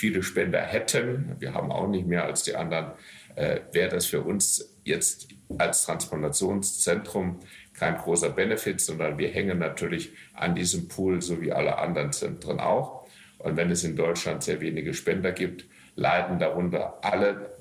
viele 0.00 0.22
Spender 0.22 0.62
hätten, 0.62 1.36
wir 1.38 1.52
haben 1.52 1.70
auch 1.70 1.86
nicht 1.86 2.06
mehr 2.06 2.24
als 2.24 2.42
die 2.42 2.56
anderen, 2.56 2.92
äh, 3.36 3.60
wäre 3.72 3.90
das 3.90 4.06
für 4.06 4.22
uns 4.22 4.74
jetzt 4.82 5.28
als 5.58 5.84
Transplantationszentrum 5.84 7.40
kein 7.74 7.96
großer 7.96 8.30
Benefit, 8.30 8.80
sondern 8.80 9.18
wir 9.18 9.28
hängen 9.28 9.58
natürlich 9.58 10.12
an 10.32 10.54
diesem 10.54 10.88
Pool, 10.88 11.20
so 11.20 11.40
wie 11.42 11.52
alle 11.52 11.78
anderen 11.78 12.12
Zentren 12.12 12.60
auch. 12.60 13.06
Und 13.38 13.56
wenn 13.56 13.70
es 13.70 13.84
in 13.84 13.94
Deutschland 13.94 14.42
sehr 14.42 14.60
wenige 14.60 14.94
Spender 14.94 15.32
gibt, 15.32 15.66
leiden 15.96 16.38
darunter 16.38 16.98
alle 17.02 17.58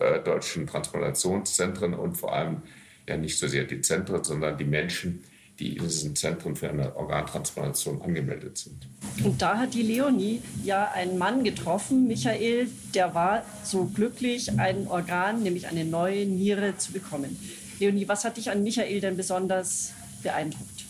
äh, 0.00 0.20
deutschen 0.20 0.66
Transplantationszentren 0.66 1.94
und 1.94 2.16
vor 2.16 2.34
allem 2.34 2.62
ja 3.08 3.16
nicht 3.16 3.38
so 3.38 3.46
sehr 3.48 3.64
die 3.64 3.80
Zentren, 3.80 4.22
sondern 4.22 4.58
die 4.58 4.64
Menschen, 4.64 5.24
die 5.58 5.76
in 5.76 5.84
diesem 5.84 6.16
Zentrum 6.16 6.56
für 6.56 6.68
eine 6.68 6.96
Organtransplantation 6.96 8.02
angemeldet 8.02 8.58
sind. 8.58 8.88
Und 9.24 9.40
da 9.40 9.58
hat 9.58 9.74
die 9.74 9.82
Leonie 9.82 10.42
ja 10.64 10.90
einen 10.92 11.16
Mann 11.16 11.44
getroffen, 11.44 12.08
Michael, 12.08 12.68
der 12.94 13.14
war 13.14 13.44
so 13.62 13.84
glücklich, 13.84 14.58
ein 14.58 14.88
Organ, 14.88 15.42
nämlich 15.42 15.68
eine 15.68 15.84
neue 15.84 16.26
Niere 16.26 16.76
zu 16.76 16.92
bekommen. 16.92 17.38
Leonie, 17.78 18.08
was 18.08 18.24
hat 18.24 18.36
dich 18.36 18.50
an 18.50 18.62
Michael 18.62 19.00
denn 19.00 19.16
besonders 19.16 19.92
beeindruckt? 20.22 20.84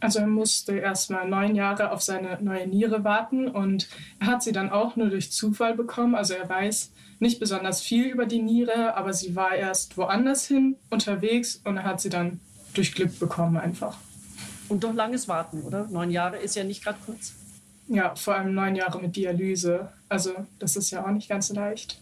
Also 0.00 0.18
er 0.18 0.26
musste 0.26 0.76
erst 0.76 1.10
mal 1.10 1.26
neun 1.26 1.54
Jahre 1.54 1.90
auf 1.90 2.02
seine 2.02 2.38
neue 2.42 2.66
Niere 2.66 3.04
warten 3.04 3.48
und 3.48 3.88
er 4.20 4.26
hat 4.26 4.42
sie 4.42 4.52
dann 4.52 4.68
auch 4.68 4.96
nur 4.96 5.08
durch 5.08 5.32
Zufall 5.32 5.74
bekommen. 5.74 6.14
Also 6.14 6.34
er 6.34 6.46
weiß 6.46 6.92
nicht 7.20 7.40
besonders 7.40 7.80
viel 7.80 8.08
über 8.08 8.26
die 8.26 8.42
Niere, 8.42 8.96
aber 8.96 9.14
sie 9.14 9.34
war 9.34 9.54
erst 9.54 9.96
woanders 9.96 10.46
hin 10.46 10.76
unterwegs 10.90 11.62
und 11.64 11.78
er 11.78 11.84
hat 11.84 12.02
sie 12.02 12.10
dann 12.10 12.40
durch 12.74 12.94
Glück 12.94 13.18
bekommen 13.18 13.56
einfach. 13.56 13.96
Und 14.68 14.84
doch 14.84 14.94
langes 14.94 15.28
Warten, 15.28 15.62
oder? 15.62 15.86
Neun 15.88 16.10
Jahre 16.10 16.38
ist 16.38 16.56
ja 16.56 16.64
nicht 16.64 16.82
gerade 16.82 16.98
kurz. 17.04 17.34
Ja, 17.88 18.14
vor 18.14 18.34
allem 18.34 18.54
neun 18.54 18.76
Jahre 18.76 19.00
mit 19.00 19.14
Dialyse. 19.14 19.92
Also 20.08 20.32
das 20.58 20.76
ist 20.76 20.90
ja 20.90 21.04
auch 21.04 21.10
nicht 21.10 21.28
ganz 21.28 21.50
leicht. 21.50 22.00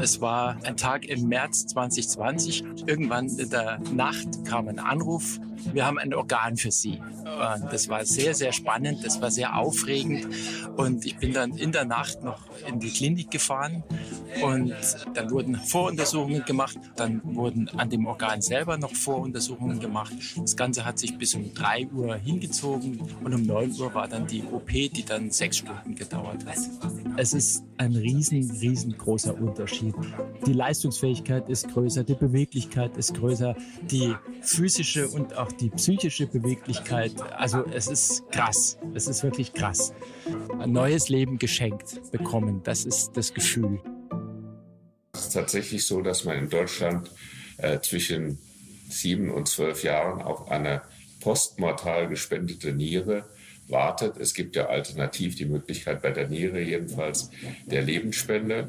Es 0.00 0.20
war 0.20 0.56
ein 0.64 0.76
Tag 0.76 1.06
im 1.06 1.28
März 1.28 1.66
2020. 1.68 2.64
Irgendwann 2.86 3.26
in 3.26 3.50
der 3.50 3.78
Nacht 3.92 4.44
kam 4.44 4.68
ein 4.68 4.78
Anruf. 4.78 5.40
Wir 5.72 5.86
haben 5.86 5.98
ein 5.98 6.14
Organ 6.14 6.56
für 6.56 6.70
Sie. 6.70 7.00
Und 7.00 7.72
das 7.72 7.88
war 7.88 8.04
sehr, 8.04 8.34
sehr 8.34 8.52
spannend. 8.52 9.04
Das 9.04 9.20
war 9.20 9.30
sehr 9.30 9.56
aufregend. 9.56 10.28
Und 10.76 11.04
ich 11.04 11.16
bin 11.16 11.32
dann 11.32 11.56
in 11.56 11.72
der 11.72 11.84
Nacht 11.84 12.22
noch 12.22 12.42
in 12.66 12.78
die 12.78 12.90
Klinik 12.90 13.30
gefahren. 13.30 13.82
Und 14.42 14.74
dann 15.14 15.30
wurden 15.30 15.56
Voruntersuchungen 15.56 16.44
gemacht. 16.44 16.78
Dann 16.96 17.20
wurden 17.24 17.68
an 17.70 17.90
dem 17.90 18.06
Organ 18.06 18.40
selber 18.40 18.76
noch 18.78 18.94
Voruntersuchungen 18.94 19.80
gemacht. 19.80 20.12
Das 20.36 20.56
Ganze 20.56 20.84
hat 20.84 20.98
sich 20.98 21.16
bis 21.16 21.34
um 21.34 21.52
3 21.54 21.88
Uhr 21.88 22.16
hingezogen. 22.16 23.00
Und 23.22 23.34
um 23.34 23.42
9 23.42 23.72
Uhr 23.80 23.94
war 23.94 24.08
dann 24.08 24.26
die 24.26 24.42
OP, 24.42 24.68
die 24.68 25.04
dann 25.04 25.30
sechs 25.30 25.58
Stunden 25.58 25.94
gedauert 25.94 26.44
hat. 26.46 26.58
Es 27.16 27.32
ist 27.32 27.64
ein 27.78 27.94
riesen, 27.94 28.50
riesengroßer 28.50 29.34
Unterschied. 29.40 29.94
Die 30.46 30.52
Leistungsfähigkeit 30.52 31.48
ist 31.48 31.68
größer, 31.68 32.04
die 32.04 32.14
Beweglichkeit 32.14 32.96
ist 32.96 33.14
größer, 33.14 33.56
die 33.90 34.14
physische 34.40 35.08
und 35.08 35.36
auch 35.36 35.52
die 35.52 35.70
psychische 35.70 36.26
Beweglichkeit. 36.26 37.12
Also 37.36 37.64
es 37.72 37.88
ist 37.88 38.30
krass, 38.30 38.78
es 38.94 39.08
ist 39.08 39.22
wirklich 39.22 39.52
krass. 39.52 39.92
Ein 40.58 40.72
neues 40.72 41.08
Leben 41.08 41.38
geschenkt 41.38 42.10
bekommen, 42.10 42.60
das 42.64 42.84
ist 42.84 43.12
das 43.16 43.32
Gefühl. 43.32 43.80
Es 45.18 45.26
ist 45.26 45.32
tatsächlich 45.32 45.84
so, 45.84 46.00
dass 46.00 46.24
man 46.24 46.38
in 46.38 46.48
Deutschland 46.48 47.10
äh, 47.56 47.80
zwischen 47.80 48.38
sieben 48.88 49.30
und 49.30 49.48
zwölf 49.48 49.82
Jahren 49.82 50.22
auf 50.22 50.48
eine 50.48 50.82
postmortal 51.20 52.08
gespendete 52.08 52.72
Niere 52.72 53.24
wartet. 53.66 54.16
Es 54.16 54.32
gibt 54.32 54.54
ja 54.54 54.66
alternativ 54.66 55.34
die 55.34 55.44
Möglichkeit 55.44 56.02
bei 56.02 56.12
der 56.12 56.28
Niere 56.28 56.60
jedenfalls 56.60 57.30
der 57.66 57.82
Lebensspende, 57.82 58.68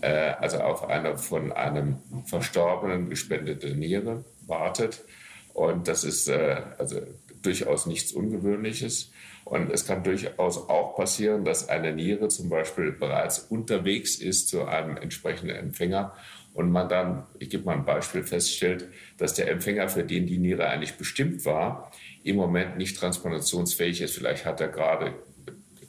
äh, 0.00 0.08
also 0.38 0.58
auf 0.58 0.88
eine 0.88 1.18
von 1.18 1.50
einem 1.50 1.96
Verstorbenen 2.24 3.10
gespendete 3.10 3.74
Niere 3.74 4.24
wartet. 4.46 5.00
Und 5.54 5.88
das 5.88 6.04
ist 6.04 6.28
äh, 6.28 6.62
also 6.78 7.00
durchaus 7.42 7.86
nichts 7.86 8.12
Ungewöhnliches. 8.12 9.10
Und 9.44 9.70
es 9.72 9.86
kann 9.86 10.04
durchaus 10.04 10.68
auch 10.68 10.94
passieren, 10.96 11.44
dass 11.44 11.68
eine 11.68 11.92
Niere 11.92 12.28
zum 12.28 12.48
Beispiel 12.48 12.92
bereits 12.92 13.38
unterwegs 13.38 14.16
ist 14.16 14.48
zu 14.48 14.66
einem 14.66 14.96
entsprechenden 14.96 15.56
Empfänger 15.56 16.14
und 16.52 16.70
man 16.72 16.88
dann, 16.88 17.26
ich 17.38 17.50
gebe 17.50 17.64
mal 17.64 17.76
ein 17.76 17.84
Beispiel, 17.84 18.22
feststellt, 18.24 18.88
dass 19.18 19.34
der 19.34 19.50
Empfänger, 19.50 19.88
für 19.88 20.04
den 20.04 20.26
die 20.26 20.38
Niere 20.38 20.68
eigentlich 20.68 20.96
bestimmt 20.96 21.44
war, 21.44 21.92
im 22.24 22.36
Moment 22.36 22.76
nicht 22.76 22.96
transplantationsfähig 22.96 24.00
ist. 24.00 24.14
Vielleicht 24.14 24.44
hat 24.44 24.60
er 24.60 24.68
gerade 24.68 25.14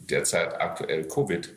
derzeit 0.10 0.60
aktuell 0.62 1.08
Covid. 1.08 1.56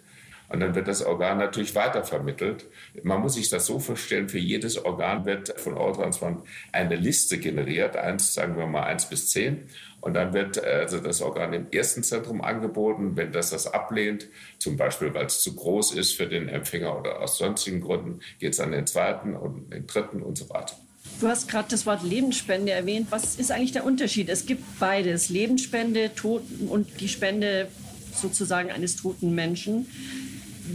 Und 0.49 0.61
dann 0.61 0.75
wird 0.75 0.89
das 0.89 1.05
Organ 1.05 1.39
natürlich 1.39 1.75
weitervermittelt. 1.75 2.67
Man 3.03 3.21
muss 3.21 3.35
sich 3.35 3.49
das 3.49 3.67
so 3.67 3.79
vorstellen, 3.79 4.29
für 4.29 4.39
jedes 4.39 4.83
Organ 4.85 5.25
wird 5.25 5.59
von 5.59 5.75
Eurotransplant 5.75 6.47
eine 6.71 6.97
Liste 6.97 7.39
generiert, 7.39 7.97
eins, 7.97 8.35
sagen 8.35 8.57
wir 8.57 8.67
mal 8.67 8.85
eins 8.85 9.09
bis 9.09 9.31
zehn. 9.31 9.69
Und 10.05 10.13
dann 10.13 10.35
wird 10.35 10.63
also 10.63 10.99
das 10.99 11.23
Organ 11.23 11.55
im 11.55 11.67
ersten 11.71 12.03
Zentrum 12.03 12.43
angeboten. 12.43 13.17
Wenn 13.17 13.33
das 13.33 13.49
das 13.49 13.67
ablehnt, 13.67 14.29
zum 14.59 14.77
Beispiel 14.77 15.15
weil 15.15 15.25
es 15.25 15.41
zu 15.41 15.57
groß 15.57 15.95
ist 15.95 16.13
für 16.13 16.27
den 16.27 16.51
Empfänger 16.51 16.99
oder 16.99 17.23
aus 17.23 17.39
sonstigen 17.39 17.81
Gründen, 17.81 18.21
geht 18.39 18.53
es 18.53 18.61
an 18.61 18.73
den 18.73 18.87
zweiten 18.87 19.35
und 19.35 19.73
den 19.73 19.87
dritten 19.87 20.21
und 20.23 20.37
so 20.37 20.51
weiter. 20.51 20.77
Du 21.23 21.27
hast 21.27 21.49
gerade 21.49 21.69
das 21.71 21.87
Wort 21.87 22.03
Lebensspende 22.03 22.73
erwähnt. 22.73 23.07
Was 23.09 23.37
ist 23.37 23.51
eigentlich 23.51 23.73
der 23.73 23.87
Unterschied? 23.87 24.29
Es 24.29 24.45
gibt 24.45 24.79
beides, 24.79 25.31
Lebensspende, 25.31 26.15
Toten 26.15 26.69
und 26.69 27.01
die 27.01 27.09
Spende 27.09 27.69
sozusagen 28.15 28.71
eines 28.71 28.97
toten 28.97 29.35
Menschen. 29.35 29.87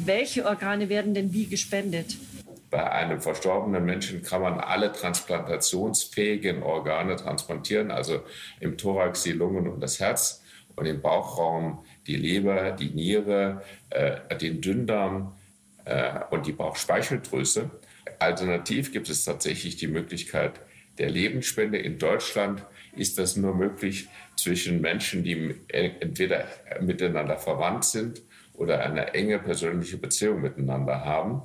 Welche 0.05 0.47
Organe 0.47 0.89
werden 0.89 1.13
denn 1.13 1.33
wie 1.33 1.45
gespendet? 1.45 2.17
Bei 2.69 2.91
einem 2.91 3.19
verstorbenen 3.19 3.83
Menschen 3.83 4.21
kann 4.21 4.41
man 4.41 4.59
alle 4.59 4.91
transplantationsfähigen 4.91 6.61
Organe 6.61 7.15
transplantieren, 7.15 7.89
also 7.89 8.21
im 8.59 8.77
Thorax 8.77 9.23
die 9.23 9.31
Lungen 9.31 9.67
und 9.67 9.81
das 9.81 9.99
Herz 9.99 10.43
und 10.75 10.85
im 10.85 11.01
Bauchraum 11.01 11.83
die 12.05 12.15
Leber, 12.15 12.71
die 12.71 12.91
Niere, 12.91 13.63
äh, 13.89 14.35
den 14.37 14.61
Dünndarm 14.61 15.35
äh, 15.85 16.19
und 16.29 16.45
die 16.45 16.51
Bauchspeicheldrüse. 16.51 17.71
Alternativ 18.19 18.91
gibt 18.91 19.09
es 19.09 19.25
tatsächlich 19.25 19.77
die 19.77 19.87
Möglichkeit 19.87 20.59
der 20.99 21.09
Lebensspende. 21.09 21.77
In 21.77 21.97
Deutschland 21.97 22.63
ist 22.95 23.17
das 23.17 23.35
nur 23.35 23.55
möglich 23.55 24.07
zwischen 24.35 24.81
Menschen, 24.81 25.23
die 25.23 25.55
entweder 25.69 26.45
miteinander 26.81 27.37
verwandt 27.37 27.85
sind 27.85 28.21
oder 28.53 28.81
eine 28.81 29.13
enge 29.13 29.39
persönliche 29.39 29.97
Beziehung 29.97 30.41
miteinander 30.41 31.05
haben. 31.05 31.41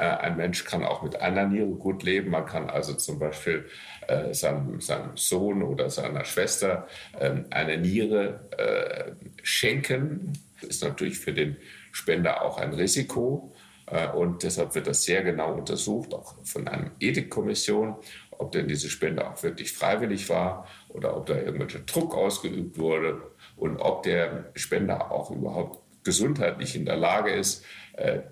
Äh, 0.00 0.16
ein 0.16 0.38
Mensch 0.38 0.64
kann 0.64 0.82
auch 0.82 1.02
mit 1.02 1.20
einer 1.20 1.46
Niere 1.46 1.74
gut 1.74 2.02
leben. 2.02 2.30
Man 2.30 2.46
kann 2.46 2.70
also 2.70 2.94
zum 2.94 3.18
Beispiel 3.18 3.66
äh, 4.08 4.32
seinem, 4.32 4.80
seinem, 4.80 5.14
Sohn 5.16 5.62
oder 5.62 5.90
seiner 5.90 6.24
Schwester 6.24 6.88
äh, 7.18 7.32
eine 7.50 7.76
Niere 7.76 8.48
äh, 8.56 9.12
schenken. 9.42 10.32
Das 10.60 10.70
ist 10.70 10.82
natürlich 10.82 11.18
für 11.18 11.34
den 11.34 11.56
Spender 11.92 12.42
auch 12.42 12.56
ein 12.56 12.72
Risiko. 12.72 13.54
Äh, 13.86 14.08
und 14.08 14.42
deshalb 14.42 14.74
wird 14.74 14.86
das 14.86 15.04
sehr 15.04 15.22
genau 15.22 15.52
untersucht, 15.52 16.14
auch 16.14 16.34
von 16.44 16.66
einer 16.66 16.92
Ethikkommission, 16.98 17.96
ob 18.30 18.52
denn 18.52 18.68
diese 18.68 18.88
Spende 18.88 19.28
auch 19.28 19.42
wirklich 19.42 19.74
freiwillig 19.74 20.30
war 20.30 20.66
oder 20.88 21.14
ob 21.14 21.26
da 21.26 21.36
irgendwelcher 21.36 21.80
Druck 21.80 22.14
ausgeübt 22.14 22.78
wurde 22.78 23.20
und 23.56 23.76
ob 23.76 24.04
der 24.04 24.50
Spender 24.54 25.12
auch 25.12 25.30
überhaupt 25.30 25.82
gesundheitlich 26.04 26.74
in 26.74 26.86
der 26.86 26.96
Lage 26.96 27.32
ist, 27.32 27.64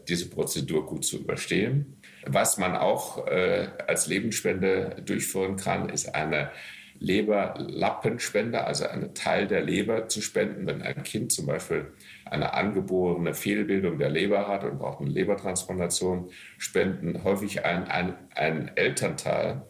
diese 0.08 0.30
Prozedur 0.30 0.86
gut 0.86 1.04
zu 1.04 1.18
überstehen. 1.18 2.00
Was 2.26 2.58
man 2.58 2.76
auch 2.76 3.26
äh, 3.26 3.68
als 3.86 4.06
Lebensspende 4.06 5.02
durchführen 5.04 5.56
kann, 5.56 5.88
ist 5.88 6.14
eine 6.14 6.50
Leberlappenspende, 7.00 8.64
also 8.64 8.86
einen 8.86 9.14
Teil 9.14 9.46
der 9.46 9.62
Leber 9.62 10.08
zu 10.08 10.20
spenden, 10.20 10.66
wenn 10.66 10.82
ein 10.82 11.02
Kind 11.04 11.32
zum 11.32 11.46
Beispiel 11.46 11.92
eine 12.24 12.54
angeborene 12.54 13.34
Fehlbildung 13.34 13.98
der 13.98 14.10
Leber 14.10 14.48
hat 14.48 14.64
und 14.64 14.78
braucht 14.78 15.00
eine 15.00 15.10
Lebertransplantation, 15.10 16.30
spenden 16.58 17.22
häufig 17.24 17.64
ein, 17.64 17.84
ein, 17.84 18.14
ein 18.34 18.72
Elternteil, 18.74 19.62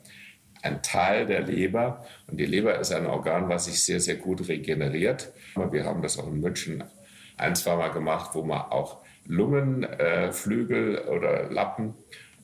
ein 0.63 0.83
Teil 0.83 1.27
der 1.27 1.43
Leber. 1.43 2.05
Und 2.27 2.39
die 2.39 2.47
Leber 2.47 2.79
ist 2.79 2.93
ein 2.93 3.07
Organ, 3.07 3.49
was 3.49 3.67
sich 3.67 3.85
sehr, 3.85 4.01
sehr 4.01 4.17
gut 4.17 4.49
regeneriert. 4.49 5.33
Wir 5.71 5.85
haben 5.85 6.03
das 6.03 6.19
auch 6.19 6.29
in 6.29 6.41
München 6.41 6.83
ein, 7.37 7.55
zweimal 7.55 7.93
gemacht, 7.93 8.31
wo 8.35 8.43
man 8.43 8.63
auch 8.63 9.03
Lungenflügel 9.29 10.97
äh, 10.97 11.09
oder 11.09 11.51
Lappen 11.51 11.95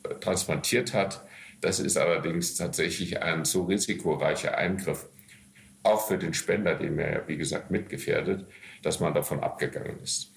äh, 0.04 0.14
transplantiert 0.20 0.94
hat. 0.94 1.24
Das 1.60 1.80
ist 1.80 1.96
allerdings 1.96 2.54
tatsächlich 2.54 3.22
ein 3.22 3.44
so 3.44 3.64
risikoreicher 3.64 4.56
Eingriff, 4.56 5.08
auch 5.82 6.06
für 6.06 6.18
den 6.18 6.34
Spender, 6.34 6.74
den 6.74 6.96
wir 6.96 7.10
ja, 7.10 7.20
wie 7.26 7.36
gesagt, 7.36 7.70
mitgefährdet, 7.70 8.46
dass 8.82 9.00
man 9.00 9.14
davon 9.14 9.40
abgegangen 9.40 9.98
ist. 10.02 10.30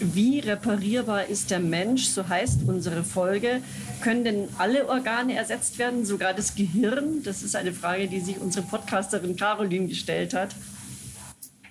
Wie 0.00 0.40
reparierbar 0.40 1.26
ist 1.26 1.50
der 1.50 1.60
Mensch? 1.60 2.06
So 2.06 2.28
heißt 2.28 2.60
unsere 2.66 3.04
Folge. 3.04 3.62
Können 4.02 4.24
denn 4.24 4.48
alle 4.58 4.88
Organe 4.88 5.36
ersetzt 5.36 5.78
werden, 5.78 6.04
sogar 6.04 6.34
das 6.34 6.54
Gehirn? 6.54 7.22
Das 7.22 7.42
ist 7.42 7.56
eine 7.56 7.72
Frage, 7.72 8.08
die 8.08 8.20
sich 8.20 8.38
unsere 8.38 8.66
Podcasterin 8.66 9.36
Caroline 9.36 9.88
gestellt 9.88 10.34
hat. 10.34 10.54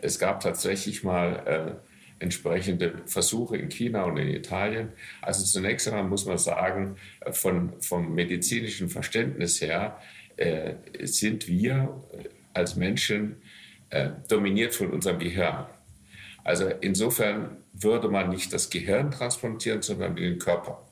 Es 0.02 0.20
gab 0.20 0.40
tatsächlich 0.40 1.04
mal 1.04 1.80
äh, 1.82 1.91
entsprechende 2.22 3.02
Versuche 3.06 3.58
in 3.58 3.70
China 3.70 4.04
und 4.04 4.18
in 4.18 4.30
Italien. 4.30 4.90
Also 5.22 5.44
zunächst 5.44 5.88
einmal 5.88 6.04
muss 6.04 6.26
man 6.26 6.38
sagen, 6.38 6.96
von, 7.32 7.74
vom 7.82 8.14
medizinischen 8.14 8.90
Verständnis 8.90 9.62
her 9.62 10.00
äh, 10.38 10.74
sind 11.02 11.48
wir 11.48 12.04
äh, 12.14 12.30
als 12.54 12.76
Menschen 12.76 13.38
äh, 13.90 14.10
dominiert 14.28 14.74
von 14.76 14.92
unserem 14.92 15.20
Gehirn. 15.20 15.66
Also 16.44 16.70
insofern 16.82 17.58
würde 17.74 18.10
man 18.10 18.30
nicht 18.30 18.54
das 18.54 18.70
Gehirn 18.70 19.12
transplantieren, 19.12 19.82
sondern 19.82 20.16
den 20.16 20.40
Körper. 20.40 20.86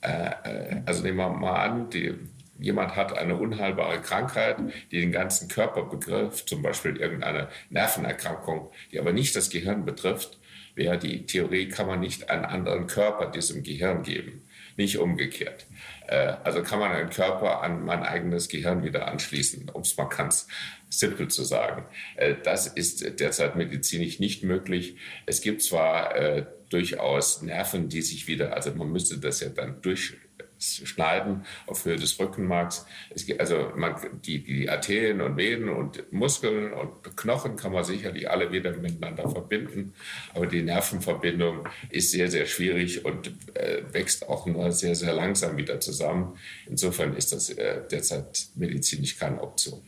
Äh, 0.00 0.30
äh, 0.44 0.82
also 0.86 1.02
nehmen 1.02 1.18
wir 1.18 1.30
mal 1.30 1.56
an, 1.56 1.90
die, 1.90 2.14
jemand 2.58 2.96
hat 2.96 3.16
eine 3.16 3.36
unheilbare 3.36 4.00
Krankheit, 4.00 4.56
die 4.90 5.00
den 5.00 5.12
ganzen 5.12 5.48
Körper 5.48 5.84
betrifft, 5.84 6.48
zum 6.48 6.62
Beispiel 6.62 6.96
irgendeine 6.96 7.48
Nervenerkrankung, 7.70 8.70
die 8.92 8.98
aber 8.98 9.12
nicht 9.12 9.34
das 9.36 9.50
Gehirn 9.50 9.84
betrifft, 9.84 10.38
wäre 10.74 10.98
die 10.98 11.26
Theorie, 11.26 11.68
kann 11.68 11.86
man 11.86 12.00
nicht 12.00 12.30
einen 12.30 12.44
anderen 12.44 12.86
Körper 12.86 13.30
diesem 13.30 13.62
Gehirn 13.62 14.02
geben, 14.02 14.42
nicht 14.76 14.98
umgekehrt. 14.98 15.66
Äh, 16.08 16.34
also 16.42 16.62
kann 16.62 16.80
man 16.80 16.90
einen 16.90 17.10
Körper 17.10 17.62
an 17.62 17.84
mein 17.84 18.02
eigenes 18.02 18.48
Gehirn 18.48 18.82
wieder 18.82 19.08
anschließen, 19.08 19.68
um 19.70 19.82
es 19.82 19.96
mal 19.96 20.08
ganz 20.08 20.48
simpel 20.88 21.28
zu 21.28 21.44
sagen. 21.44 21.84
Äh, 22.16 22.34
das 22.42 22.66
ist 22.66 23.20
derzeit 23.20 23.56
medizinisch 23.56 24.18
nicht 24.18 24.42
möglich. 24.42 24.96
Es 25.26 25.40
gibt 25.40 25.62
zwar 25.62 26.16
äh, 26.16 26.46
durchaus 26.70 27.42
Nerven, 27.42 27.88
die 27.88 28.02
sich 28.02 28.26
wieder, 28.26 28.54
also 28.54 28.74
man 28.74 28.90
müsste 28.90 29.18
das 29.18 29.40
ja 29.40 29.48
dann 29.48 29.80
durch 29.80 30.14
schneiden 30.58 31.44
auf 31.66 31.84
Höhe 31.84 31.96
des 31.96 32.18
Rückenmarks. 32.18 32.86
Gibt 33.26 33.40
also 33.40 33.72
man, 33.76 33.96
die, 34.24 34.42
die 34.42 34.68
Arterien 34.68 35.20
und 35.20 35.36
Venen 35.36 35.68
und 35.68 36.12
Muskeln 36.12 36.72
und 36.72 37.16
Knochen 37.16 37.56
kann 37.56 37.72
man 37.72 37.84
sicherlich 37.84 38.30
alle 38.30 38.52
wieder 38.52 38.76
miteinander 38.76 39.28
verbinden, 39.28 39.94
aber 40.34 40.46
die 40.46 40.62
Nervenverbindung 40.62 41.68
ist 41.90 42.10
sehr, 42.10 42.30
sehr 42.30 42.46
schwierig 42.46 43.04
und 43.04 43.32
äh, 43.54 43.82
wächst 43.92 44.28
auch 44.28 44.46
nur 44.46 44.72
sehr, 44.72 44.94
sehr 44.94 45.14
langsam 45.14 45.56
wieder 45.56 45.80
zusammen. 45.80 46.38
Insofern 46.68 47.14
ist 47.16 47.32
das 47.32 47.50
äh, 47.50 47.80
derzeit 47.90 48.48
medizinisch 48.54 49.18
keine 49.18 49.40
Option. 49.40 49.82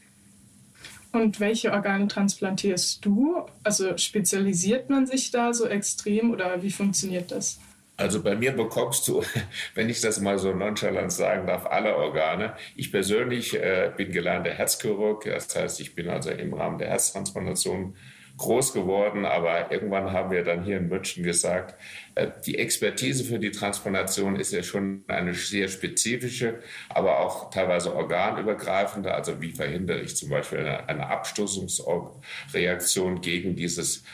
Und 1.12 1.40
welche 1.40 1.72
Organe 1.72 2.08
transplantierst 2.08 3.04
du? 3.04 3.46
Also 3.62 3.96
spezialisiert 3.96 4.90
man 4.90 5.06
sich 5.06 5.30
da 5.30 5.54
so 5.54 5.66
extrem 5.66 6.30
oder 6.30 6.62
wie 6.62 6.70
funktioniert 6.70 7.30
das? 7.30 7.58
Also 7.96 8.22
bei 8.22 8.36
mir 8.36 8.52
bekommst 8.52 9.08
du, 9.08 9.22
wenn 9.74 9.88
ich 9.88 10.00
das 10.00 10.20
mal 10.20 10.38
so 10.38 10.52
nonchalant 10.52 11.12
sagen 11.12 11.46
darf, 11.46 11.66
alle 11.66 11.96
Organe. 11.96 12.54
Ich 12.74 12.92
persönlich 12.92 13.54
äh, 13.54 13.92
bin 13.96 14.12
gelernter 14.12 14.50
Herzchirurg, 14.50 15.24
das 15.24 15.54
heißt, 15.54 15.80
ich 15.80 15.94
bin 15.94 16.08
also 16.08 16.30
im 16.30 16.54
Rahmen 16.54 16.78
der 16.78 16.88
Herztransplantation 16.88 17.96
groß 18.36 18.74
geworden, 18.74 19.24
aber 19.24 19.72
irgendwann 19.72 20.12
haben 20.12 20.30
wir 20.30 20.44
dann 20.44 20.62
hier 20.62 20.76
in 20.76 20.88
München 20.88 21.24
gesagt, 21.24 21.74
äh, 22.14 22.28
die 22.44 22.58
Expertise 22.58 23.24
für 23.24 23.38
die 23.38 23.50
Transplantation 23.50 24.36
ist 24.36 24.52
ja 24.52 24.62
schon 24.62 25.04
eine 25.08 25.32
sehr 25.32 25.68
spezifische, 25.68 26.58
aber 26.90 27.20
auch 27.20 27.48
teilweise 27.50 27.94
organübergreifende. 27.94 29.14
Also 29.14 29.40
wie 29.40 29.52
verhindere 29.52 30.00
ich 30.00 30.16
zum 30.16 30.28
Beispiel 30.28 30.58
eine, 30.58 30.86
eine 30.88 31.06
Abstoßungsreaktion 31.08 33.22
gegen 33.22 33.56
dieses 33.56 34.04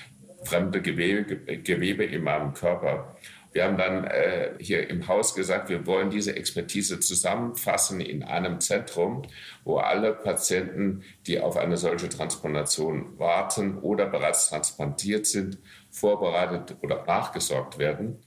fremde 0.45 0.81
Gewebe, 0.83 1.37
Gewebe 1.59 2.05
in 2.05 2.23
meinem 2.23 2.55
Körper. 2.55 3.17
Wir 3.53 3.65
haben 3.65 3.77
dann 3.77 4.05
äh, 4.05 4.55
hier 4.59 4.89
im 4.89 5.07
Haus 5.09 5.35
gesagt, 5.35 5.69
wir 5.69 5.87
wollen 5.87 6.11
diese 6.11 6.35
Expertise 6.35 7.01
zusammenfassen 7.01 8.01
in 8.01 8.23
einem 8.23 8.61
Zentrum, 8.61 9.23
wo 9.65 9.77
alle 9.77 10.15
Patienten, 10.15 11.03
die 11.27 11.39
auf 11.39 11.57
eine 11.57 11.77
solche 11.77 12.09
Transplantation 12.09 13.19
warten 13.19 13.79
oder 13.79 14.07
bereits 14.07 14.49
transplantiert 14.49 15.27
sind, 15.27 15.59
vorbereitet 15.91 16.77
oder 16.81 17.05
nachgesorgt 17.05 17.79
werden. 17.79 18.23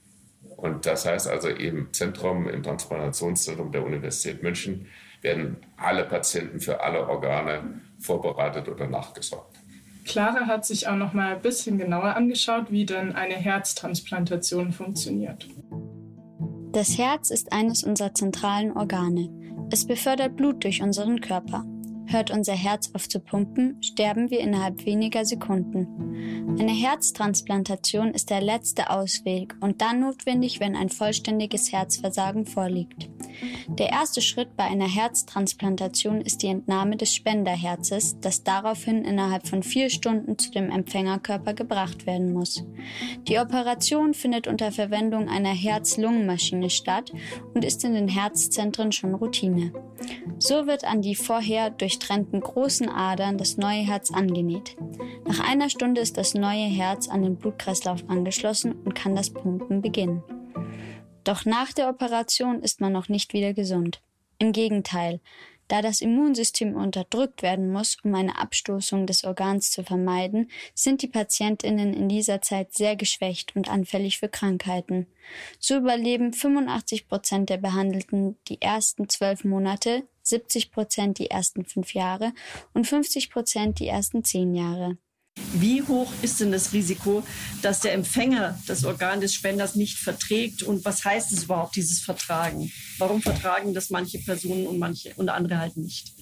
Und 0.56 0.86
das 0.86 1.04
heißt 1.04 1.28
also 1.28 1.48
im 1.48 1.92
Zentrum, 1.92 2.48
im 2.48 2.62
Transplantationszentrum 2.62 3.72
der 3.72 3.84
Universität 3.84 4.42
München, 4.42 4.86
werden 5.22 5.56
alle 5.76 6.04
Patienten 6.04 6.60
für 6.60 6.80
alle 6.80 7.08
Organe 7.08 7.80
vorbereitet 7.98 8.68
oder 8.68 8.86
nachgesorgt. 8.86 9.56
Clara 10.06 10.46
hat 10.46 10.64
sich 10.64 10.88
auch 10.88 10.96
noch 10.96 11.12
mal 11.12 11.34
ein 11.34 11.42
bisschen 11.42 11.78
genauer 11.78 12.16
angeschaut, 12.16 12.70
wie 12.70 12.86
denn 12.86 13.14
eine 13.14 13.34
Herztransplantation 13.34 14.72
funktioniert. 14.72 15.48
Das 16.72 16.96
Herz 16.96 17.30
ist 17.30 17.52
eines 17.52 17.84
unserer 17.84 18.14
zentralen 18.14 18.72
Organe. 18.76 19.30
Es 19.70 19.86
befördert 19.86 20.36
Blut 20.36 20.62
durch 20.64 20.82
unseren 20.82 21.20
Körper. 21.20 21.64
Hört 22.08 22.30
unser 22.30 22.54
Herz 22.54 22.90
auf 22.94 23.08
zu 23.08 23.18
pumpen, 23.18 23.82
sterben 23.82 24.30
wir 24.30 24.40
innerhalb 24.40 24.86
weniger 24.86 25.24
Sekunden. 25.24 26.56
Eine 26.58 26.72
Herztransplantation 26.72 28.12
ist 28.12 28.30
der 28.30 28.40
letzte 28.40 28.90
Ausweg 28.90 29.54
und 29.60 29.80
dann 29.82 30.00
notwendig, 30.00 30.60
wenn 30.60 30.76
ein 30.76 30.88
vollständiges 30.88 31.72
Herzversagen 31.72 32.46
vorliegt. 32.46 33.08
Der 33.68 33.90
erste 33.90 34.22
Schritt 34.22 34.56
bei 34.56 34.64
einer 34.64 34.88
Herztransplantation 34.88 36.20
ist 36.20 36.42
die 36.42 36.46
Entnahme 36.46 36.96
des 36.96 37.14
Spenderherzes, 37.14 38.16
das 38.20 38.44
daraufhin 38.44 39.04
innerhalb 39.04 39.46
von 39.46 39.62
vier 39.62 39.90
Stunden 39.90 40.38
zu 40.38 40.50
dem 40.50 40.70
Empfängerkörper 40.70 41.54
gebracht 41.54 42.06
werden 42.06 42.32
muss. 42.32 42.64
Die 43.28 43.38
Operation 43.38 44.14
findet 44.14 44.46
unter 44.46 44.72
Verwendung 44.72 45.28
einer 45.28 45.52
Herz-Lungen-Maschine 45.52 46.70
statt 46.70 47.12
und 47.54 47.64
ist 47.64 47.84
in 47.84 47.94
den 47.94 48.08
Herzzentren 48.08 48.92
schon 48.92 49.14
Routine. 49.14 49.72
So 50.38 50.66
wird 50.66 50.84
an 50.84 51.02
die 51.02 51.14
vorher 51.14 51.70
durchtrennten 51.70 52.40
großen 52.40 52.88
Adern 52.88 53.38
das 53.38 53.56
neue 53.56 53.80
Herz 53.80 54.12
angenäht. 54.12 54.76
Nach 55.26 55.40
einer 55.40 55.70
Stunde 55.70 56.00
ist 56.00 56.16
das 56.16 56.34
neue 56.34 56.66
Herz 56.66 57.08
an 57.08 57.22
den 57.22 57.36
Blutkreislauf 57.36 58.08
angeschlossen 58.08 58.72
und 58.72 58.94
kann 58.94 59.16
das 59.16 59.30
Pumpen 59.30 59.82
beginnen. 59.82 60.22
Doch 61.24 61.44
nach 61.44 61.72
der 61.72 61.88
Operation 61.88 62.62
ist 62.62 62.80
man 62.80 62.92
noch 62.92 63.08
nicht 63.08 63.32
wieder 63.32 63.52
gesund. 63.52 64.00
Im 64.38 64.52
Gegenteil, 64.52 65.20
da 65.68 65.82
das 65.82 66.00
Immunsystem 66.00 66.76
unterdrückt 66.76 67.42
werden 67.42 67.72
muss, 67.72 67.96
um 68.04 68.14
eine 68.14 68.38
Abstoßung 68.38 69.06
des 69.06 69.24
Organs 69.24 69.70
zu 69.70 69.82
vermeiden, 69.82 70.50
sind 70.74 71.02
die 71.02 71.08
Patientinnen 71.08 71.92
in 71.92 72.08
dieser 72.08 72.40
Zeit 72.40 72.72
sehr 72.72 72.94
geschwächt 72.94 73.56
und 73.56 73.68
anfällig 73.68 74.18
für 74.18 74.28
Krankheiten. 74.28 75.06
So 75.58 75.78
überleben 75.78 76.32
85 76.32 77.08
Prozent 77.08 77.50
der 77.50 77.56
Behandelten 77.56 78.36
die 78.46 78.62
ersten 78.62 79.08
zwölf 79.08 79.44
Monate, 79.44 80.04
70 80.26 80.70
Prozent 80.70 81.18
die 81.18 81.30
ersten 81.30 81.64
fünf 81.64 81.94
Jahre 81.94 82.32
und 82.74 82.86
50 82.86 83.30
Prozent 83.30 83.78
die 83.78 83.88
ersten 83.88 84.24
zehn 84.24 84.54
Jahre. 84.54 84.98
Wie 85.52 85.82
hoch 85.82 86.10
ist 86.22 86.40
denn 86.40 86.50
das 86.50 86.72
Risiko, 86.72 87.22
dass 87.60 87.80
der 87.80 87.92
Empfänger 87.92 88.58
das 88.66 88.84
Organ 88.84 89.20
des 89.20 89.34
Spenders 89.34 89.74
nicht 89.74 89.98
verträgt? 89.98 90.62
Und 90.62 90.84
was 90.84 91.04
heißt 91.04 91.30
es 91.32 91.44
überhaupt, 91.44 91.76
dieses 91.76 92.00
Vertragen? 92.00 92.72
Warum 92.98 93.20
vertragen 93.20 93.74
das 93.74 93.90
manche 93.90 94.18
Personen 94.18 94.66
und 94.66 94.78
manche 94.78 95.12
und 95.16 95.28
andere 95.28 95.58
halt 95.58 95.76
nicht? 95.76 96.14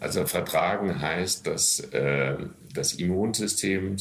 Also 0.00 0.26
vertragen 0.26 1.00
heißt, 1.00 1.46
dass 1.46 1.80
äh, 1.80 2.36
das 2.72 2.94
Immunsystem 2.94 3.96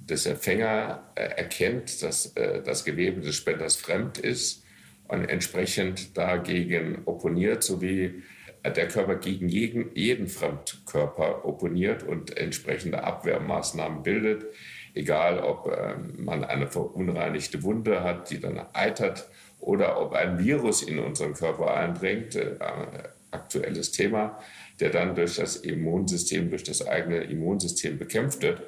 des 0.00 0.26
Empfänger 0.26 1.10
äh, 1.14 1.22
erkennt, 1.22 2.02
dass 2.02 2.26
äh, 2.36 2.62
das 2.62 2.84
Gewebe 2.84 3.20
des 3.20 3.34
Spenders 3.34 3.76
fremd 3.76 4.18
ist 4.18 4.63
und 5.08 5.24
entsprechend 5.24 6.16
dagegen 6.16 7.02
opponiert, 7.04 7.62
sowie 7.62 8.22
der 8.64 8.88
Körper 8.88 9.16
gegen 9.16 9.48
jeden, 9.48 9.94
jeden 9.94 10.26
Fremdkörper 10.26 11.44
opponiert 11.44 12.02
und 12.02 12.36
entsprechende 12.36 13.04
Abwehrmaßnahmen 13.04 14.02
bildet. 14.02 14.46
Egal, 14.94 15.40
ob 15.40 15.66
äh, 15.66 15.96
man 16.16 16.44
eine 16.44 16.68
verunreinigte 16.68 17.62
Wunde 17.62 18.02
hat, 18.02 18.30
die 18.30 18.40
dann 18.40 18.64
eitert, 18.72 19.28
oder 19.60 20.00
ob 20.00 20.12
ein 20.12 20.38
Virus 20.38 20.82
in 20.82 20.98
unseren 20.98 21.34
Körper 21.34 21.74
eindringt, 21.74 22.36
äh, 22.36 22.56
aktuelles 23.30 23.92
Thema, 23.92 24.38
der 24.80 24.90
dann 24.90 25.14
durch 25.14 25.36
das 25.36 25.56
Immunsystem, 25.56 26.50
durch 26.50 26.62
das 26.62 26.86
eigene 26.86 27.18
Immunsystem 27.24 27.98
bekämpft 27.98 28.42
wird. 28.42 28.62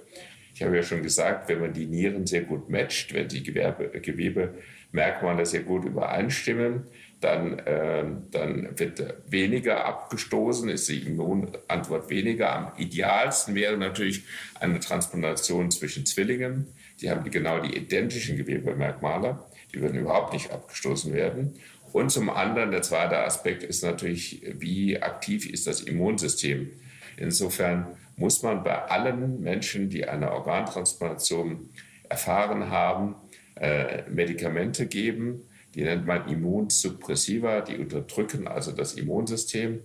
Ich 0.54 0.62
habe 0.62 0.74
ja 0.74 0.82
schon 0.82 1.02
gesagt, 1.02 1.48
wenn 1.48 1.60
man 1.60 1.72
die 1.74 1.86
Nieren 1.86 2.26
sehr 2.26 2.42
gut 2.42 2.70
matcht, 2.70 3.12
wenn 3.12 3.28
die 3.28 3.42
Gewerbe, 3.42 3.88
Gewebe 4.00 4.54
Merkmale 4.96 5.46
sehr 5.46 5.62
gut 5.62 5.84
übereinstimmen, 5.84 6.88
dann, 7.20 7.58
äh, 7.60 8.04
dann 8.30 8.78
wird 8.78 9.14
weniger 9.28 9.84
abgestoßen, 9.84 10.68
ist 10.68 10.88
die 10.88 10.98
Immunantwort 10.98 12.10
weniger. 12.10 12.54
Am 12.54 12.72
idealsten 12.76 13.54
wäre 13.54 13.76
natürlich 13.76 14.24
eine 14.60 14.80
Transplantation 14.80 15.70
zwischen 15.70 16.04
Zwillingen. 16.04 16.66
Die 17.00 17.10
haben 17.10 17.30
genau 17.30 17.60
die 17.60 17.76
identischen 17.76 18.36
Gewebemerkmale. 18.36 19.38
Die 19.72 19.80
würden 19.80 19.98
überhaupt 19.98 20.32
nicht 20.32 20.50
abgestoßen 20.50 21.14
werden. 21.14 21.54
Und 21.92 22.10
zum 22.10 22.28
anderen, 22.28 22.70
der 22.70 22.82
zweite 22.82 23.18
Aspekt 23.18 23.62
ist 23.62 23.82
natürlich, 23.82 24.42
wie 24.58 25.00
aktiv 25.00 25.48
ist 25.48 25.66
das 25.66 25.80
Immunsystem. 25.80 26.70
Insofern 27.16 27.96
muss 28.16 28.42
man 28.42 28.62
bei 28.62 28.82
allen 28.84 29.40
Menschen, 29.40 29.88
die 29.88 30.06
eine 30.06 30.32
Organtransplantation 30.32 31.70
erfahren 32.08 32.70
haben, 32.70 33.14
äh, 33.56 34.02
Medikamente 34.10 34.86
geben, 34.86 35.42
die 35.74 35.82
nennt 35.82 36.06
man 36.06 36.28
Immunsuppressiva, 36.28 37.60
die 37.60 37.76
unterdrücken 37.76 38.48
also 38.48 38.72
das 38.72 38.94
Immunsystem. 38.94 39.80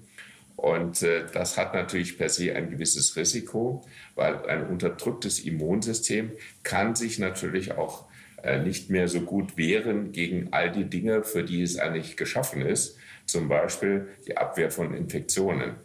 Und 0.55 1.01
äh, 1.01 1.25
das 1.33 1.57
hat 1.57 1.73
natürlich 1.73 2.17
per 2.17 2.29
se 2.29 2.55
ein 2.55 2.69
gewisses 2.69 3.15
Risiko, 3.15 3.83
weil 4.15 4.45
ein 4.45 4.67
unterdrücktes 4.67 5.39
Immunsystem 5.39 6.31
kann 6.63 6.95
sich 6.95 7.17
natürlich 7.19 7.73
auch 7.73 8.05
äh, 8.43 8.59
nicht 8.59 8.89
mehr 8.89 9.07
so 9.07 9.21
gut 9.21 9.57
wehren 9.57 10.11
gegen 10.11 10.49
all 10.51 10.71
die 10.71 10.85
Dinge, 10.85 11.23
für 11.23 11.43
die 11.43 11.61
es 11.61 11.77
eigentlich 11.77 12.17
geschaffen 12.17 12.61
ist, 12.61 12.97
zum 13.25 13.49
Beispiel 13.49 14.07
die 14.27 14.37
Abwehr 14.37 14.71
von 14.71 14.93
Infektionen. 14.93 15.75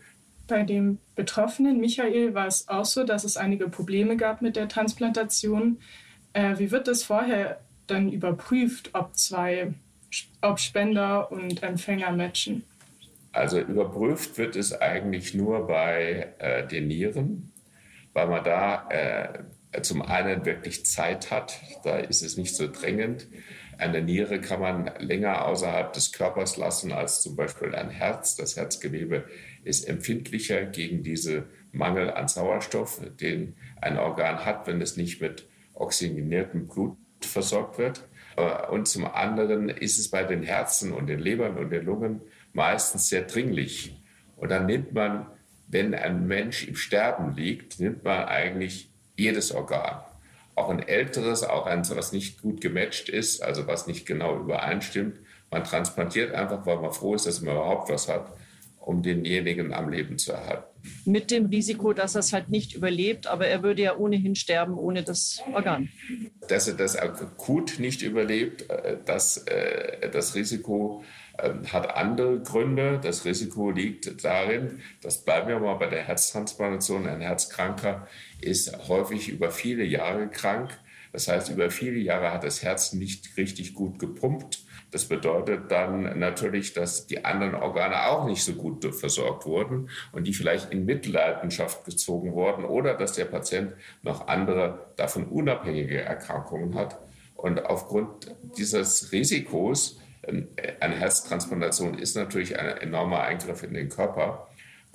Bei 0.46 0.62
dem 0.62 0.98
Betroffenen 1.16 1.80
Michael 1.80 2.34
war 2.34 2.46
es 2.46 2.68
auch 2.68 2.84
so, 2.84 3.04
dass 3.04 3.24
es 3.24 3.36
einige 3.36 3.68
Probleme 3.68 4.16
gab 4.16 4.42
mit 4.42 4.56
der 4.56 4.68
Transplantation. 4.68 5.78
Äh, 6.32 6.58
wie 6.58 6.70
wird 6.70 6.86
das 6.86 7.02
vorher 7.02 7.60
dann 7.86 8.10
überprüft, 8.10 8.90
ob 8.94 9.16
zwei 9.16 9.72
ob 10.40 10.58
Spender 10.58 11.30
und 11.30 11.62
Empfänger 11.62 12.12
matchen? 12.12 12.64
Also 13.32 13.60
überprüft 13.60 14.38
wird 14.38 14.56
es 14.56 14.72
eigentlich 14.72 15.34
nur 15.34 15.66
bei 15.66 16.32
äh, 16.38 16.66
den 16.66 16.88
Nieren, 16.88 17.52
weil 18.12 18.28
man 18.28 18.42
da 18.44 18.88
äh, 18.88 19.82
zum 19.82 20.00
einen 20.00 20.46
wirklich 20.46 20.86
Zeit 20.86 21.30
hat, 21.30 21.60
da 21.84 21.98
ist 21.98 22.22
es 22.22 22.36
nicht 22.36 22.56
so 22.56 22.70
drängend. 22.70 23.26
Eine 23.78 24.00
Niere 24.00 24.40
kann 24.40 24.60
man 24.60 24.90
länger 24.98 25.44
außerhalb 25.44 25.92
des 25.92 26.12
Körpers 26.12 26.56
lassen 26.56 26.92
als 26.92 27.20
zum 27.20 27.36
Beispiel 27.36 27.74
ein 27.74 27.90
Herz. 27.90 28.36
Das 28.36 28.56
Herzgewebe 28.56 29.24
ist 29.64 29.86
empfindlicher 29.86 30.64
gegen 30.64 31.02
diesen 31.02 31.44
Mangel 31.72 32.10
an 32.10 32.28
Sauerstoff, 32.28 33.02
den 33.20 33.54
ein 33.82 33.98
Organ 33.98 34.46
hat, 34.46 34.66
wenn 34.66 34.80
es 34.80 34.96
nicht 34.96 35.20
mit 35.20 35.46
oxygeniertem 35.74 36.68
Blut 36.68 36.96
versorgt 37.28 37.78
wird. 37.78 38.02
Und 38.70 38.86
zum 38.86 39.06
anderen 39.06 39.68
ist 39.68 39.98
es 39.98 40.10
bei 40.10 40.22
den 40.24 40.42
Herzen 40.42 40.92
und 40.92 41.06
den 41.06 41.20
Lebern 41.20 41.56
und 41.56 41.70
den 41.70 41.84
Lungen 41.86 42.20
meistens 42.52 43.08
sehr 43.08 43.22
dringlich. 43.22 43.96
Und 44.36 44.50
dann 44.50 44.66
nimmt 44.66 44.92
man, 44.92 45.26
wenn 45.68 45.94
ein 45.94 46.26
Mensch 46.26 46.68
im 46.68 46.76
Sterben 46.76 47.34
liegt, 47.34 47.80
nimmt 47.80 48.04
man 48.04 48.26
eigentlich 48.26 48.90
jedes 49.16 49.52
Organ. 49.52 50.02
Auch 50.54 50.68
ein 50.68 50.86
älteres, 50.86 51.42
auch 51.42 51.66
eins, 51.66 51.94
was 51.94 52.12
nicht 52.12 52.42
gut 52.42 52.60
gematcht 52.60 53.08
ist, 53.08 53.42
also 53.42 53.66
was 53.66 53.86
nicht 53.86 54.06
genau 54.06 54.38
übereinstimmt. 54.38 55.18
Man 55.50 55.64
transplantiert 55.64 56.34
einfach, 56.34 56.66
weil 56.66 56.78
man 56.78 56.92
froh 56.92 57.14
ist, 57.14 57.26
dass 57.26 57.40
man 57.40 57.54
überhaupt 57.54 57.90
was 57.90 58.08
hat, 58.08 58.32
um 58.80 59.02
denjenigen 59.02 59.72
am 59.72 59.88
Leben 59.88 60.18
zu 60.18 60.32
erhalten. 60.32 60.75
Mit 61.04 61.30
dem 61.30 61.46
Risiko, 61.46 61.92
dass 61.92 62.14
er 62.14 62.20
es 62.20 62.32
halt 62.32 62.48
nicht 62.48 62.74
überlebt, 62.74 63.26
aber 63.26 63.46
er 63.46 63.62
würde 63.62 63.82
ja 63.82 63.96
ohnehin 63.96 64.34
sterben 64.34 64.78
ohne 64.78 65.02
das 65.02 65.40
Organ. 65.52 65.88
Dass 66.48 66.68
er 66.68 66.74
das 66.74 66.96
akut 66.96 67.78
nicht 67.78 68.02
überlebt, 68.02 68.68
äh, 68.70 68.98
das, 69.04 69.38
äh, 69.46 70.10
das 70.10 70.34
Risiko 70.34 71.04
ähm, 71.38 71.70
hat 71.72 71.94
andere 71.96 72.40
Gründe. 72.40 73.00
Das 73.02 73.24
Risiko 73.24 73.70
liegt 73.70 74.24
darin, 74.24 74.80
das 75.02 75.24
bleiben 75.24 75.48
wir 75.48 75.58
mal 75.58 75.74
bei 75.74 75.86
der 75.86 76.02
Herztransplantation, 76.02 77.06
ein 77.06 77.20
Herzkranker 77.20 78.06
ist 78.40 78.88
häufig 78.88 79.28
über 79.28 79.50
viele 79.50 79.84
Jahre 79.84 80.28
krank. 80.28 80.70
Das 81.12 81.28
heißt, 81.28 81.50
über 81.50 81.70
viele 81.70 81.98
Jahre 81.98 82.32
hat 82.32 82.44
das 82.44 82.62
Herz 82.62 82.92
nicht 82.92 83.36
richtig 83.36 83.74
gut 83.74 83.98
gepumpt. 83.98 84.65
Das 84.90 85.06
bedeutet 85.06 85.70
dann 85.70 86.18
natürlich, 86.18 86.72
dass 86.72 87.06
die 87.06 87.24
anderen 87.24 87.54
Organe 87.54 88.06
auch 88.06 88.24
nicht 88.26 88.44
so 88.44 88.54
gut 88.54 88.84
versorgt 88.94 89.44
wurden 89.44 89.90
und 90.12 90.26
die 90.26 90.32
vielleicht 90.32 90.72
in 90.72 90.84
Mitleidenschaft 90.84 91.84
gezogen 91.84 92.34
wurden 92.34 92.64
oder 92.64 92.94
dass 92.94 93.14
der 93.14 93.24
Patient 93.24 93.72
noch 94.02 94.28
andere 94.28 94.86
davon 94.96 95.26
unabhängige 95.26 96.00
Erkrankungen 96.00 96.74
hat. 96.76 96.98
Und 97.34 97.66
aufgrund 97.66 98.34
dieses 98.56 99.12
Risikos, 99.12 100.00
ähm, 100.22 100.48
eine 100.80 100.96
Herztransplantation 100.96 101.98
ist 101.98 102.16
natürlich 102.16 102.58
ein 102.58 102.78
enormer 102.78 103.20
Eingriff 103.22 103.62
in 103.62 103.74
den 103.74 103.88
Körper 103.88 104.45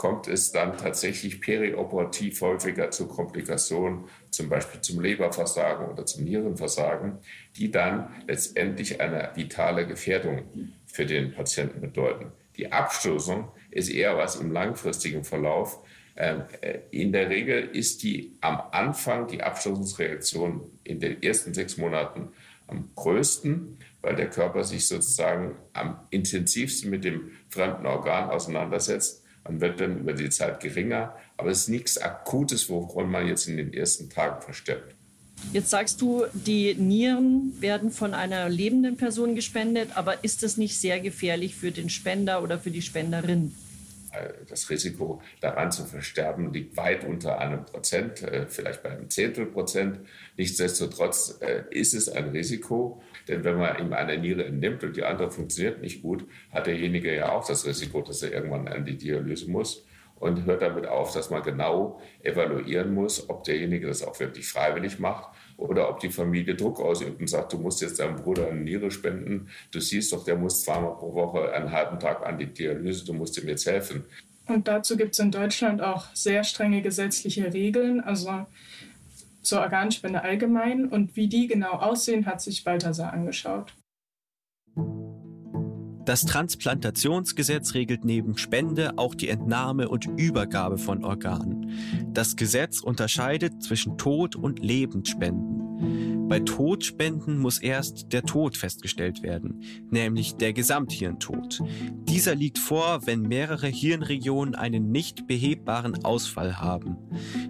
kommt 0.01 0.27
es 0.27 0.51
dann 0.51 0.77
tatsächlich 0.77 1.41
perioperativ 1.41 2.41
häufiger 2.41 2.89
zu 2.89 3.07
Komplikationen, 3.07 4.05
zum 4.31 4.49
Beispiel 4.49 4.81
zum 4.81 4.99
Leberversagen 4.99 5.89
oder 5.89 6.07
zum 6.07 6.23
Nierenversagen, 6.23 7.19
die 7.55 7.69
dann 7.69 8.09
letztendlich 8.27 8.99
eine 8.99 9.29
vitale 9.35 9.85
Gefährdung 9.85 10.71
für 10.87 11.05
den 11.05 11.35
Patienten 11.35 11.81
bedeuten. 11.81 12.31
Die 12.57 12.71
Abstoßung 12.71 13.51
ist 13.69 13.89
eher 13.89 14.17
was 14.17 14.37
im 14.37 14.51
langfristigen 14.51 15.23
Verlauf. 15.23 15.83
Ähm, 16.17 16.45
äh, 16.61 16.79
in 16.89 17.11
der 17.11 17.29
Regel 17.29 17.69
ist 17.71 18.01
die 18.01 18.35
am 18.41 18.59
Anfang 18.71 19.27
die 19.27 19.43
Abstoßungsreaktion 19.43 20.79
in 20.83 20.99
den 20.99 21.21
ersten 21.21 21.53
sechs 21.53 21.77
Monaten 21.77 22.29
am 22.65 22.89
größten, 22.95 23.77
weil 24.01 24.15
der 24.15 24.31
Körper 24.31 24.63
sich 24.63 24.87
sozusagen 24.87 25.57
am 25.73 25.99
intensivsten 26.09 26.89
mit 26.89 27.03
dem 27.03 27.33
fremden 27.49 27.85
Organ 27.85 28.31
auseinandersetzt 28.31 29.20
man 29.43 29.62
wird 29.62 29.80
dann 29.80 29.99
über 29.99 30.13
die 30.13 30.30
Zeit 30.30 30.60
geringer, 30.60 31.15
aber 31.38 31.49
es 31.49 31.62
ist 31.62 31.69
nichts 31.69 31.97
Akutes, 31.97 32.69
woran 32.69 33.10
man 33.10 33.27
jetzt 33.27 33.47
in 33.47 33.58
den 33.58 33.73
ersten 33.73 34.10
Tagen 34.10 34.41
verstirbt. 34.41 34.95
Jetzt 35.54 35.71
sagst 35.71 36.01
du, 36.01 36.25
die 36.34 36.75
Nieren 36.75 37.54
werden 37.60 37.91
von 37.91 38.13
einer 38.13 38.47
lebenden 38.47 38.95
Person 38.95 39.36
gespendet, 39.36 39.89
aber 39.95 40.23
ist 40.23 40.43
das 40.43 40.58
nicht 40.58 40.80
sehr 40.80 40.99
gefährlich 40.99 41.56
für 41.56 41.71
den 41.71 41.89
Spender 41.89 42.43
oder 42.43 42.60
für 42.60 42.71
die 42.71 42.84
Spenderin? 42.84 43.54
Das 44.50 44.69
Risiko 44.69 45.21
daran 45.39 45.71
zu 45.71 45.86
versterben 45.86 46.52
liegt 46.54 46.76
weit 46.78 47.06
unter 47.06 47.39
einem 47.39 47.65
Prozent, 47.65 48.21
äh, 48.24 48.45
vielleicht 48.47 48.84
bei 48.84 48.89
einem 48.89 49.10
Zehntel 49.10 49.45
Prozent. 49.45 50.00
Nichtsdestotrotz 50.38 51.39
äh, 51.41 51.63
ist 51.69 51.93
es 51.93 52.10
ein 52.10 52.30
Risiko, 52.30 53.02
denn 53.28 53.43
wenn 53.43 53.58
man 53.58 53.80
ihm 53.80 53.93
eine 53.93 54.17
Niere 54.17 54.45
entnimmt 54.45 54.84
und 54.84 54.95
die 54.95 55.04
andere 55.04 55.32
funktioniert 55.32 55.82
nicht 55.82 56.02
gut, 56.02 56.26
hat 56.52 56.67
derjenige 56.67 57.15
ja 57.15 57.32
auch 57.32 57.47
das 57.47 57.65
Risiko, 57.65 58.02
dass 58.02 58.21
er 58.24 58.34
irgendwann 58.34 58.67
an 58.67 58.86
die 58.86 58.97
Dialyse 58.97 59.50
muss 59.50 59.86
und 60.21 60.45
hört 60.45 60.62
damit 60.62 60.86
auf, 60.86 61.13
dass 61.13 61.30
man 61.30 61.41
genau 61.41 62.00
evaluieren 62.21 62.93
muss, 62.93 63.28
ob 63.30 63.43
derjenige 63.43 63.88
das 63.88 64.04
auch 64.04 64.19
wirklich 64.19 64.47
freiwillig 64.47 65.00
macht 65.00 65.36
oder 65.62 65.89
ob 65.89 66.00
die 66.00 66.10
Familie 66.10 66.56
Druck 66.56 66.80
ausübt 66.80 67.21
und 67.21 67.28
sagt, 67.28 67.54
du 67.54 67.58
musst 67.58 67.82
jetzt 67.82 68.00
deinem 68.00 68.15
Bruder 68.15 68.47
eine 68.47 68.60
Niere 68.60 68.89
spenden. 68.89 69.50
Du 69.71 69.80
siehst 69.80 70.12
doch, 70.12 70.26
der 70.26 70.36
muss 70.36 70.63
zweimal 70.63 70.95
pro 70.95 71.13
Woche 71.13 71.54
einen 71.54 71.71
halben 71.71 72.00
Tag 72.00 72.26
an 72.26 72.38
die 72.39 72.47
Dialyse, 72.47 73.06
du 73.06 73.13
musst 73.13 73.38
ihm 73.38 73.47
jetzt 73.47 73.65
helfen. 73.67 74.04
Und 74.47 74.67
dazu 74.67 74.97
gibt 74.97 75.13
es 75.13 75.19
in 75.19 75.32
Deutschland 75.32 75.82
auch 75.82 76.08
sehr 76.13 76.43
strenge 76.43 76.82
gesetzliche 76.82 77.54
Regeln, 77.54 78.02
also 78.02 78.45
zur 79.43 79.62
Organspende 79.62 80.24
allgemein. 80.24 80.88
Und 80.88 81.15
wie 81.15 81.28
die 81.28 81.47
genau 81.47 81.74
aussehen, 81.74 82.26
hat 82.26 82.41
sich 82.41 82.63
Balthasar 82.63 83.13
angeschaut. 83.13 83.74
Das 86.05 86.25
Transplantationsgesetz 86.25 87.73
regelt 87.73 88.05
neben 88.05 88.37
Spende 88.37 88.97
auch 88.97 89.13
die 89.13 89.29
Entnahme 89.29 89.87
und 89.87 90.05
Übergabe 90.05 90.77
von 90.77 91.03
Organen. 91.03 91.71
Das 92.07 92.35
Gesetz 92.35 92.81
unterscheidet 92.81 93.61
zwischen 93.63 93.97
Tod- 93.97 94.35
und 94.35 94.59
Lebensspenden. 94.59 96.11
Bei 96.31 96.39
Todspenden 96.39 97.39
muss 97.39 97.59
erst 97.59 98.13
der 98.13 98.23
Tod 98.23 98.55
festgestellt 98.55 99.21
werden, 99.21 99.63
nämlich 99.89 100.37
der 100.37 100.53
Gesamthirntod. 100.53 101.59
Dieser 102.07 102.35
liegt 102.35 102.57
vor, 102.57 103.05
wenn 103.05 103.23
mehrere 103.23 103.67
Hirnregionen 103.67 104.55
einen 104.55 104.93
nicht 104.93 105.27
behebbaren 105.27 106.05
Ausfall 106.05 106.61
haben. 106.61 106.95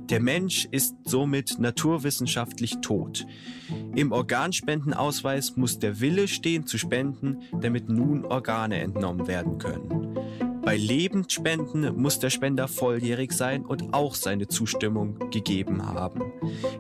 Der 0.10 0.20
Mensch 0.20 0.68
ist 0.72 0.96
somit 1.06 1.60
naturwissenschaftlich 1.60 2.78
tot. 2.82 3.28
Im 3.94 4.12
Organspendenausweis 4.12 5.58
muss 5.58 5.78
der 5.78 6.00
Wille 6.00 6.28
stehen 6.28 6.66
zu 6.66 6.80
spenden, 6.80 7.38
damit 7.62 7.88
nun 7.88 8.26
Organe 8.26 8.80
entnommen 8.80 9.28
werden 9.28 9.60
können. 9.60 10.51
Bei 10.72 10.78
Lebensspenden 10.78 12.02
muss 12.02 12.20
der 12.20 12.30
Spender 12.30 12.70
volljährig 12.70 13.34
sein 13.34 13.66
und 13.66 13.94
auch 13.94 14.16
seine 14.16 14.48
Zustimmung 14.48 15.30
gegeben 15.30 15.86
haben. 15.86 16.32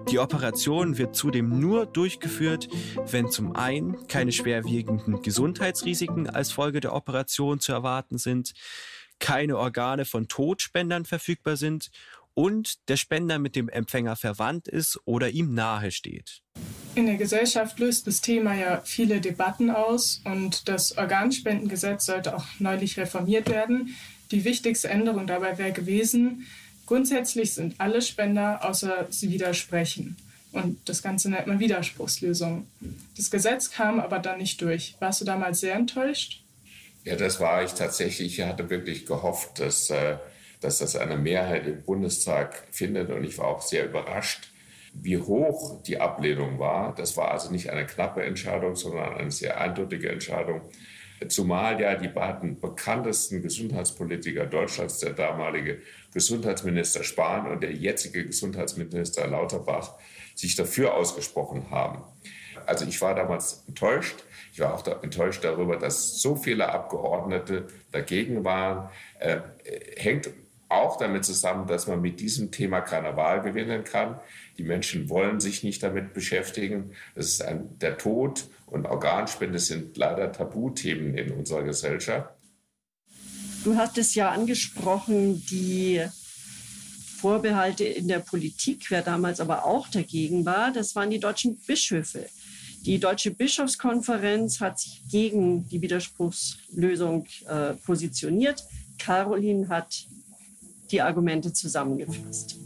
Die 0.09 0.17
Operation 0.17 0.97
wird 0.97 1.13
zudem 1.13 1.59
nur 1.59 1.87
durchgeführt, 1.87 2.69
wenn 3.07 3.29
zum 3.29 3.53
einen 3.53 4.07
keine 4.07 4.31
schwerwiegenden 4.31 5.21
Gesundheitsrisiken 5.21 6.29
als 6.29 6.53
Folge 6.53 6.79
der 6.79 6.95
Operation 6.95 7.59
zu 7.59 7.73
erwarten 7.73 8.17
sind, 8.17 8.53
keine 9.19 9.57
Organe 9.57 10.05
von 10.05 10.29
Todspendern 10.29 11.03
verfügbar 11.03 11.57
sind 11.57 11.91
und 12.33 12.87
der 12.89 12.97
Spender 12.97 13.39
mit 13.39 13.55
dem 13.55 13.69
Empfänger 13.69 14.15
verwandt 14.15 14.67
ist 14.67 14.99
oder 15.05 15.29
ihm 15.29 15.53
nahe 15.53 15.91
steht. 15.91 16.41
In 16.93 17.05
der 17.05 17.15
Gesellschaft 17.15 17.79
löst 17.79 18.07
das 18.07 18.19
Thema 18.19 18.53
ja 18.53 18.81
viele 18.83 19.21
Debatten 19.21 19.69
aus 19.69 20.21
und 20.25 20.67
das 20.67 20.97
Organspendengesetz 20.97 22.05
sollte 22.05 22.35
auch 22.35 22.45
neulich 22.59 22.97
reformiert 22.97 23.49
werden. 23.49 23.95
Die 24.31 24.43
wichtigste 24.43 24.89
Änderung 24.89 25.25
dabei 25.27 25.57
wäre 25.57 25.71
gewesen, 25.71 26.47
grundsätzlich 26.85 27.53
sind 27.53 27.75
alle 27.79 28.01
Spender, 28.01 28.65
außer 28.65 29.07
sie 29.09 29.31
widersprechen. 29.31 30.17
Und 30.51 30.77
das 30.89 31.01
Ganze 31.01 31.29
nennt 31.29 31.47
man 31.47 31.59
Widerspruchslösung. 31.59 32.67
Das 33.15 33.31
Gesetz 33.31 33.71
kam 33.71 34.01
aber 34.01 34.19
dann 34.19 34.39
nicht 34.39 34.61
durch. 34.61 34.95
Warst 34.99 35.21
du 35.21 35.25
damals 35.25 35.61
sehr 35.61 35.75
enttäuscht? 35.75 36.43
Ja, 37.05 37.15
das 37.15 37.39
war 37.39 37.63
ich 37.63 37.71
tatsächlich. 37.71 38.39
Ich 38.39 38.45
hatte 38.45 38.69
wirklich 38.69 39.05
gehofft, 39.05 39.59
dass, 39.59 39.89
äh, 39.89 40.17
dass 40.61 40.77
das 40.77 40.95
eine 40.95 41.17
Mehrheit 41.17 41.67
im 41.67 41.83
Bundestag 41.83 42.67
findet. 42.71 43.09
Und 43.09 43.23
ich 43.23 43.37
war 43.37 43.47
auch 43.47 43.61
sehr 43.61 43.85
überrascht, 43.85 44.51
wie 44.93 45.17
hoch 45.17 45.81
die 45.83 45.99
Ablehnung 45.99 46.59
war. 46.59 46.95
Das 46.95 47.17
war 47.17 47.31
also 47.31 47.51
nicht 47.51 47.69
eine 47.69 47.85
knappe 47.85 48.23
Entscheidung, 48.23 48.75
sondern 48.75 49.13
eine 49.15 49.31
sehr 49.31 49.59
eindeutige 49.59 50.09
Entscheidung. 50.09 50.61
Zumal 51.27 51.79
ja 51.79 51.95
die 51.95 52.07
beiden 52.07 52.59
bekanntesten 52.59 53.41
Gesundheitspolitiker 53.41 54.45
Deutschlands, 54.47 54.99
der 54.99 55.13
damalige 55.13 55.81
Gesundheitsminister 56.13 57.03
Spahn 57.03 57.51
und 57.51 57.61
der 57.61 57.73
jetzige 57.73 58.25
Gesundheitsminister 58.25 59.27
Lauterbach, 59.27 59.93
sich 60.35 60.55
dafür 60.55 60.95
ausgesprochen 60.95 61.69
haben. 61.69 62.03
Also 62.65 62.85
ich 62.85 62.99
war 63.01 63.15
damals 63.15 63.63
enttäuscht. 63.67 64.23
Ich 64.53 64.59
war 64.59 64.73
auch 64.73 64.81
da 64.81 64.99
enttäuscht 65.01 65.43
darüber, 65.43 65.77
dass 65.77 66.21
so 66.21 66.35
viele 66.35 66.69
Abgeordnete 66.69 67.67
dagegen 67.91 68.43
waren. 68.43 68.89
Äh, 69.19 69.41
hängt 69.97 70.29
auch 70.71 70.97
damit 70.97 71.25
zusammen, 71.25 71.67
dass 71.67 71.87
man 71.87 72.01
mit 72.01 72.19
diesem 72.19 72.51
Thema 72.51 72.81
keine 72.81 73.15
Wahl 73.17 73.41
gewinnen 73.41 73.83
kann. 73.83 74.19
Die 74.57 74.63
Menschen 74.63 75.09
wollen 75.09 75.39
sich 75.39 75.63
nicht 75.63 75.83
damit 75.83 76.13
beschäftigen. 76.13 76.91
Das 77.15 77.27
ist 77.27 77.43
ein, 77.43 77.77
der 77.79 77.97
Tod 77.97 78.45
und 78.67 78.85
Organspende 78.85 79.59
sind 79.59 79.97
leider 79.97 80.31
Tabuthemen 80.31 81.17
in 81.17 81.31
unserer 81.31 81.63
Gesellschaft. 81.63 82.29
Du 83.63 83.75
hast 83.75 83.97
es 83.97 84.15
ja 84.15 84.31
angesprochen, 84.31 85.45
die 85.45 86.03
Vorbehalte 87.17 87.83
in 87.83 88.07
der 88.07 88.19
Politik, 88.19 88.89
wer 88.89 89.03
damals 89.03 89.39
aber 89.39 89.65
auch 89.65 89.87
dagegen 89.89 90.43
war, 90.45 90.71
das 90.71 90.95
waren 90.95 91.11
die 91.11 91.19
deutschen 91.19 91.57
Bischöfe. 91.67 92.27
Die 92.83 92.97
Deutsche 92.97 93.29
Bischofskonferenz 93.29 94.59
hat 94.59 94.79
sich 94.79 95.03
gegen 95.07 95.69
die 95.69 95.79
Widerspruchslösung 95.83 97.27
äh, 97.47 97.73
positioniert. 97.75 98.63
Caroline 98.97 99.69
hat 99.69 100.07
die 100.91 101.01
Argumente 101.01 101.53
zusammengefasst. 101.53 102.59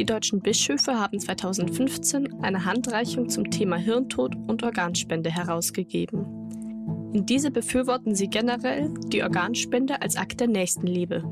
Die 0.00 0.06
deutschen 0.06 0.40
Bischöfe 0.40 0.98
haben 0.98 1.20
2015 1.20 2.42
eine 2.42 2.64
Handreichung 2.64 3.28
zum 3.28 3.50
Thema 3.50 3.76
Hirntod 3.76 4.34
und 4.34 4.62
Organspende 4.62 5.30
herausgegeben. 5.30 7.10
In 7.12 7.26
diese 7.26 7.50
befürworten 7.50 8.14
sie 8.14 8.28
generell 8.28 8.94
die 9.08 9.22
Organspende 9.22 10.00
als 10.00 10.16
Akt 10.16 10.40
der 10.40 10.48
Nächstenliebe. 10.48 11.24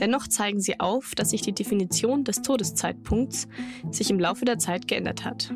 Dennoch 0.00 0.26
zeigen 0.26 0.60
sie 0.60 0.80
auf, 0.80 1.14
dass 1.14 1.30
sich 1.30 1.42
die 1.42 1.54
Definition 1.54 2.24
des 2.24 2.42
Todeszeitpunkts 2.42 3.46
sich 3.90 4.10
im 4.10 4.18
Laufe 4.18 4.44
der 4.44 4.58
Zeit 4.58 4.88
geändert 4.88 5.24
hat. 5.24 5.54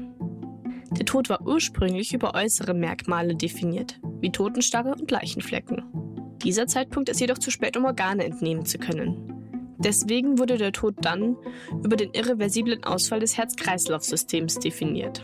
Der 0.97 1.05
Tod 1.05 1.29
war 1.29 1.47
ursprünglich 1.47 2.14
über 2.14 2.35
äußere 2.35 2.73
Merkmale 2.73 3.35
definiert, 3.35 4.01
wie 4.21 4.31
Totenstarre 4.31 4.92
und 4.92 5.11
Leichenflecken. 5.11 6.08
Dieser 6.42 6.66
Zeitpunkt 6.66 7.09
ist 7.09 7.20
jedoch 7.20 7.38
zu 7.38 7.51
spät, 7.51 7.77
um 7.77 7.85
Organe 7.85 8.24
entnehmen 8.24 8.64
zu 8.64 8.79
können. 8.79 9.74
Deswegen 9.79 10.38
wurde 10.38 10.57
der 10.57 10.72
Tod 10.72 10.94
dann 11.01 11.37
über 11.85 11.96
den 11.96 12.12
irreversiblen 12.12 12.83
Ausfall 12.85 13.20
des 13.20 13.37
Herz-Kreislauf-Systems 13.37 14.59
definiert. 14.59 15.22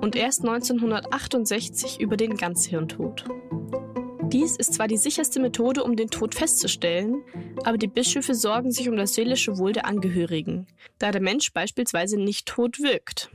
Und 0.00 0.16
erst 0.16 0.42
1968 0.42 2.00
über 2.00 2.16
den 2.16 2.36
Ganzhirntod. 2.36 3.24
Dies 4.32 4.56
ist 4.56 4.74
zwar 4.74 4.86
die 4.86 4.96
sicherste 4.96 5.40
Methode, 5.40 5.82
um 5.82 5.96
den 5.96 6.08
Tod 6.08 6.36
festzustellen, 6.36 7.22
aber 7.64 7.78
die 7.78 7.88
Bischöfe 7.88 8.34
sorgen 8.34 8.70
sich 8.70 8.88
um 8.88 8.96
das 8.96 9.14
seelische 9.14 9.58
Wohl 9.58 9.72
der 9.72 9.86
Angehörigen, 9.86 10.68
da 10.98 11.10
der 11.10 11.20
Mensch 11.20 11.52
beispielsweise 11.52 12.16
nicht 12.16 12.46
tot 12.46 12.78
wirkt. 12.80 13.30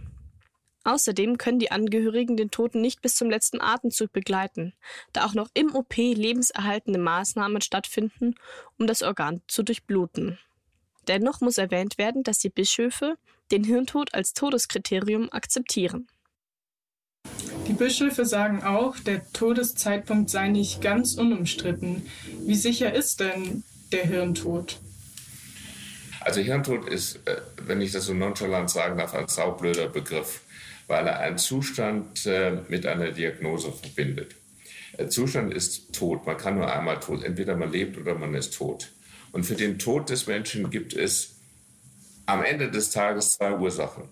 Außerdem 0.86 1.40
können 1.40 1.58
die 1.58 1.72
Angehörigen 1.72 2.38
den 2.38 2.52
Toten 2.52 2.80
nicht 2.80 3.02
bis 3.02 3.16
zum 3.16 3.28
letzten 3.28 3.60
Atemzug 3.60 4.14
begleiten, 4.14 4.74
da 5.14 5.26
auch 5.26 5.34
noch 5.34 5.50
im 5.56 5.74
OP 5.74 5.98
lebenserhaltende 5.98 7.00
Maßnahmen 7.00 7.62
stattfinden, 7.62 8.36
um 8.78 8.86
das 8.86 9.02
Organ 9.02 9.42
zu 9.48 9.64
durchbluten. 9.64 10.38
Dennoch 11.08 11.42
muss 11.42 11.58
erwähnt 11.58 11.98
werden, 11.98 12.22
dass 12.22 12.38
die 12.38 12.50
Bischöfe 12.50 13.16
den 13.52 13.64
Hirntod 13.64 14.14
als 14.14 14.34
Todeskriterium 14.34 15.32
akzeptieren. 15.32 16.08
Die 17.68 17.74
Bischöfe 17.74 18.26
sagen 18.26 18.64
auch, 18.64 19.00
der 19.00 19.32
Todeszeitpunkt 19.34 20.30
sei 20.30 20.50
nicht 20.50 20.82
ganz 20.82 21.16
unumstritten. 21.16 22.06
Wie 22.42 22.56
sicher 22.56 22.94
ist 22.94 23.22
denn 23.22 23.64
der 23.92 24.06
Hirntod? 24.06 24.80
Also 26.22 26.42
Hirntod 26.42 26.88
ist, 26.88 27.28
äh, 27.28 27.42
wenn 27.66 27.82
ich 27.82 27.92
das 27.92 28.06
so 28.06 28.14
nonchalant 28.14 28.70
sagen 28.70 29.00
darf, 29.00 29.16
ein 29.16 29.28
saublöder 29.28 29.90
Begriff 29.90 30.42
weil 30.88 31.08
er 31.08 31.20
einen 31.20 31.38
Zustand 31.38 32.26
äh, 32.26 32.58
mit 32.68 32.86
einer 32.86 33.12
Diagnose 33.12 33.72
verbindet. 33.72 34.36
Der 34.98 35.10
Zustand 35.10 35.54
ist 35.54 35.94
tot. 35.94 36.26
Man 36.26 36.38
kann 36.38 36.56
nur 36.56 36.72
einmal 36.72 37.00
tot. 37.00 37.24
Entweder 37.24 37.56
man 37.56 37.72
lebt 37.72 37.98
oder 37.98 38.16
man 38.16 38.34
ist 38.34 38.54
tot. 38.56 38.92
Und 39.32 39.46
für 39.46 39.56
den 39.56 39.78
Tod 39.80 40.10
des 40.10 40.28
Menschen 40.28 40.70
gibt 40.70 40.94
es 40.94 41.36
am 42.26 42.44
Ende 42.44 42.72
des 42.72 42.92
Tages 42.92 43.32
zwei 43.32 43.58
Ursachen. 43.58 44.06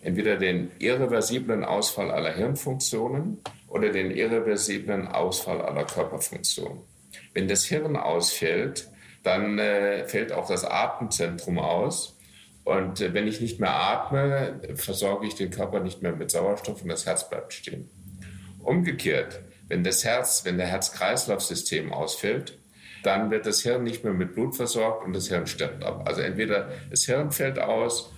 Entweder 0.00 0.36
den 0.36 0.70
irreversiblen 0.78 1.64
Ausfall 1.64 2.10
aller 2.10 2.34
Hirnfunktionen 2.34 3.38
oder 3.68 3.90
den 3.90 4.10
irreversiblen 4.10 5.06
Ausfall 5.06 5.60
aller 5.62 5.84
Körperfunktionen. 5.84 6.80
Wenn 7.32 7.48
das 7.48 7.64
Hirn 7.64 7.96
ausfällt, 7.96 8.88
dann 9.22 9.58
äh, 9.58 10.06
fällt 10.06 10.32
auch 10.32 10.46
das 10.46 10.64
Atemzentrum 10.64 11.58
aus 11.58 12.13
Und 12.64 13.00
äh, 13.00 13.12
wenn 13.14 13.26
ich 13.26 13.40
nicht 13.40 13.60
mehr 13.60 13.74
atme, 13.74 14.60
versorge 14.74 15.26
ich 15.26 15.34
den 15.34 15.50
Körper 15.50 15.80
nicht 15.80 16.02
mehr 16.02 16.16
mit 16.16 16.30
Sauerstoff 16.30 16.82
und 16.82 16.88
das 16.88 17.06
Herz 17.06 17.28
bleibt 17.28 17.52
stehen. 17.52 17.88
Umgekehrt, 18.58 19.40
wenn 19.68 19.84
das 19.84 20.04
Herz, 20.04 20.44
wenn 20.44 20.56
der 20.56 20.66
Herz-Kreislauf-System 20.66 21.92
ausfällt, 21.92 22.58
dann 23.02 23.30
wird 23.30 23.44
das 23.44 23.60
Hirn 23.60 23.84
nicht 23.84 24.02
mehr 24.02 24.14
mit 24.14 24.34
Blut 24.34 24.56
versorgt 24.56 25.04
und 25.04 25.12
das 25.14 25.28
Hirn 25.28 25.46
stirbt 25.46 25.84
ab. 25.84 26.04
Also 26.06 26.22
entweder 26.22 26.70
das 26.90 27.04
Hirn 27.04 27.30
fällt 27.30 27.58
aus 27.58 28.12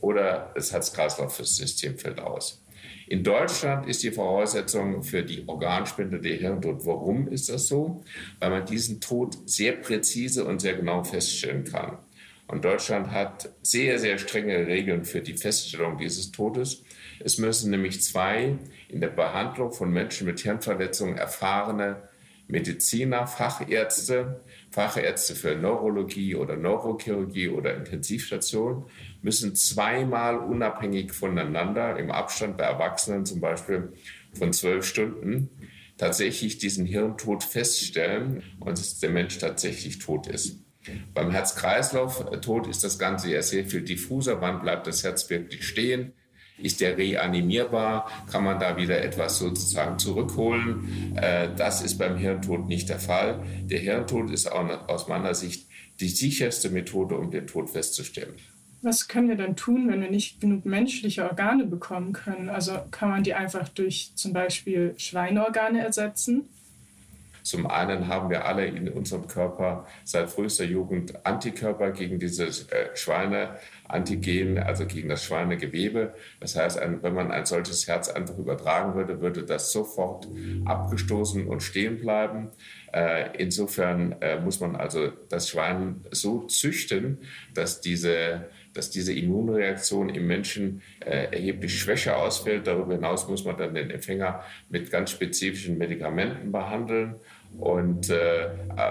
oder 0.00 0.52
das 0.54 0.72
Herz-Kreislauf-System 0.72 1.98
fällt 1.98 2.20
aus. 2.20 2.60
In 3.06 3.22
Deutschland 3.22 3.86
ist 3.86 4.02
die 4.02 4.10
Voraussetzung 4.10 5.02
für 5.02 5.22
die 5.22 5.46
Organspende 5.46 6.20
der 6.20 6.36
Hirntod. 6.36 6.86
Warum 6.86 7.28
ist 7.28 7.48
das 7.48 7.68
so? 7.68 8.02
Weil 8.40 8.50
man 8.50 8.66
diesen 8.66 9.00
Tod 9.00 9.36
sehr 9.46 9.72
präzise 9.72 10.44
und 10.44 10.60
sehr 10.60 10.74
genau 10.74 11.04
feststellen 11.04 11.64
kann. 11.64 11.98
Und 12.46 12.64
Deutschland 12.64 13.10
hat 13.10 13.50
sehr, 13.62 13.98
sehr 13.98 14.18
strenge 14.18 14.66
Regeln 14.66 15.04
für 15.04 15.20
die 15.20 15.36
Feststellung 15.36 15.98
dieses 15.98 16.30
Todes. 16.30 16.82
Es 17.20 17.38
müssen 17.38 17.70
nämlich 17.70 18.02
zwei 18.02 18.58
in 18.88 19.00
der 19.00 19.08
Behandlung 19.08 19.72
von 19.72 19.90
Menschen 19.90 20.26
mit 20.26 20.40
Hirnverletzungen 20.40 21.16
erfahrene 21.16 22.08
Mediziner, 22.46 23.26
Fachärzte, 23.26 24.40
Fachärzte 24.70 25.34
für 25.34 25.56
Neurologie 25.56 26.34
oder 26.34 26.56
Neurochirurgie 26.56 27.48
oder 27.48 27.74
Intensivstation 27.74 28.84
müssen 29.22 29.54
zweimal 29.54 30.36
unabhängig 30.36 31.12
voneinander 31.12 31.98
im 31.98 32.10
Abstand 32.10 32.58
bei 32.58 32.64
Erwachsenen 32.64 33.24
zum 33.24 33.40
Beispiel 33.40 33.92
von 34.34 34.52
zwölf 34.52 34.84
Stunden 34.84 35.48
tatsächlich 35.96 36.58
diesen 36.58 36.84
Hirntod 36.84 37.44
feststellen 37.44 38.42
und 38.60 38.78
dass 38.78 38.98
der 38.98 39.10
Mensch 39.10 39.38
tatsächlich 39.38 39.98
tot 40.00 40.26
ist. 40.26 40.63
Beim 41.14 41.30
Herz-Kreislauf-Tod 41.30 42.66
ist 42.66 42.84
das 42.84 42.98
Ganze 42.98 43.30
ja 43.30 43.42
sehr 43.42 43.64
viel 43.64 43.82
diffuser. 43.82 44.40
Wann 44.40 44.60
bleibt 44.60 44.86
das 44.86 45.04
Herz 45.04 45.28
wirklich 45.30 45.66
stehen? 45.66 46.12
Ist 46.56 46.80
der 46.80 46.96
reanimierbar? 46.96 48.08
Kann 48.30 48.44
man 48.44 48.60
da 48.60 48.76
wieder 48.76 49.02
etwas 49.02 49.38
sozusagen 49.38 49.98
zurückholen? 49.98 51.16
Äh, 51.16 51.48
das 51.56 51.82
ist 51.82 51.98
beim 51.98 52.16
Hirntod 52.16 52.68
nicht 52.68 52.88
der 52.88 53.00
Fall. 53.00 53.42
Der 53.64 53.80
Hirntod 53.80 54.30
ist 54.30 54.46
aus 54.46 55.08
meiner 55.08 55.34
Sicht 55.34 55.66
die 56.00 56.08
sicherste 56.08 56.70
Methode, 56.70 57.16
um 57.16 57.30
den 57.30 57.46
Tod 57.46 57.70
festzustellen. 57.70 58.34
Was 58.82 59.08
können 59.08 59.28
wir 59.28 59.36
dann 59.36 59.56
tun, 59.56 59.88
wenn 59.90 60.02
wir 60.02 60.10
nicht 60.10 60.40
genug 60.40 60.66
menschliche 60.66 61.24
Organe 61.24 61.64
bekommen 61.64 62.12
können? 62.12 62.50
Also 62.50 62.72
kann 62.90 63.08
man 63.08 63.24
die 63.24 63.34
einfach 63.34 63.68
durch 63.70 64.12
zum 64.14 64.32
Beispiel 64.32 64.94
Schweineorgane 64.98 65.82
ersetzen? 65.82 66.48
Zum 67.44 67.66
einen 67.66 68.08
haben 68.08 68.30
wir 68.30 68.46
alle 68.46 68.64
in 68.64 68.88
unserem 68.88 69.26
Körper 69.26 69.86
seit 70.02 70.30
frühester 70.30 70.64
Jugend 70.64 71.26
Antikörper 71.26 71.90
gegen 71.90 72.18
dieses 72.18 72.70
äh, 72.70 72.88
Schweineantigen, 72.94 74.58
also 74.58 74.86
gegen 74.86 75.10
das 75.10 75.24
Schweinegewebe. 75.24 76.14
Das 76.40 76.56
heißt, 76.56 76.80
wenn 77.02 77.12
man 77.14 77.30
ein 77.30 77.44
solches 77.44 77.86
Herz 77.86 78.08
einfach 78.08 78.38
übertragen 78.38 78.94
würde, 78.94 79.20
würde 79.20 79.44
das 79.44 79.72
sofort 79.72 80.26
abgestoßen 80.64 81.46
und 81.46 81.62
stehen 81.62 82.00
bleiben. 82.00 82.48
Äh, 82.94 83.36
insofern 83.36 84.12
äh, 84.22 84.40
muss 84.40 84.60
man 84.60 84.74
also 84.74 85.12
das 85.28 85.50
Schwein 85.50 86.02
so 86.12 86.46
züchten, 86.46 87.18
dass 87.52 87.82
diese 87.82 88.48
dass 88.74 88.90
diese 88.90 89.12
Immunreaktion 89.12 90.08
im 90.08 90.26
Menschen 90.26 90.82
äh, 91.00 91.28
erheblich 91.32 91.78
schwächer 91.78 92.18
ausfällt. 92.18 92.66
Darüber 92.66 92.94
hinaus 92.94 93.28
muss 93.28 93.44
man 93.44 93.56
dann 93.56 93.74
den 93.74 93.90
Empfänger 93.90 94.42
mit 94.68 94.90
ganz 94.90 95.12
spezifischen 95.12 95.78
Medikamenten 95.78 96.52
behandeln. 96.52 97.14
Und 97.58 98.10
äh, 98.10 98.48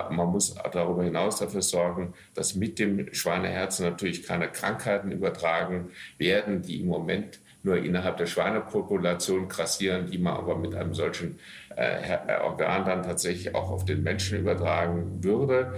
man 0.09 0.29
muss 0.29 0.55
darüber 0.71 1.03
hinaus 1.03 1.39
dafür 1.39 1.61
sorgen, 1.61 2.13
dass 2.33 2.55
mit 2.55 2.79
dem 2.79 3.13
Schweineherzen 3.13 3.85
natürlich 3.85 4.23
keine 4.23 4.49
Krankheiten 4.49 5.11
übertragen 5.11 5.91
werden, 6.17 6.61
die 6.61 6.81
im 6.81 6.87
Moment 6.87 7.39
nur 7.63 7.77
innerhalb 7.77 8.17
der 8.17 8.25
Schweinepopulation 8.25 9.47
grassieren, 9.47 10.07
die 10.11 10.17
man 10.17 10.35
aber 10.35 10.57
mit 10.57 10.75
einem 10.75 10.93
solchen 10.93 11.39
äh, 11.75 12.17
Organ 12.41 12.85
dann 12.85 13.03
tatsächlich 13.03 13.55
auch 13.55 13.71
auf 13.71 13.85
den 13.85 14.03
Menschen 14.03 14.39
übertragen 14.39 15.23
würde. 15.23 15.73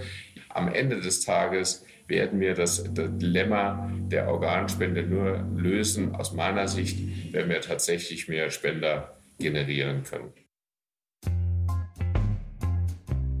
Am 0.48 0.72
Ende 0.72 1.00
des 1.00 1.24
Tages 1.24 1.84
werden 2.08 2.40
wir 2.40 2.54
das, 2.54 2.82
das 2.92 3.10
Dilemma 3.18 3.90
der 4.10 4.28
Organspende 4.28 5.02
nur 5.02 5.44
lösen, 5.56 6.14
aus 6.14 6.32
meiner 6.32 6.68
Sicht, 6.68 7.32
wenn 7.32 7.48
wir 7.48 7.60
tatsächlich 7.60 8.28
mehr 8.28 8.50
Spender 8.50 9.16
generieren 9.38 10.02
können. 10.02 10.32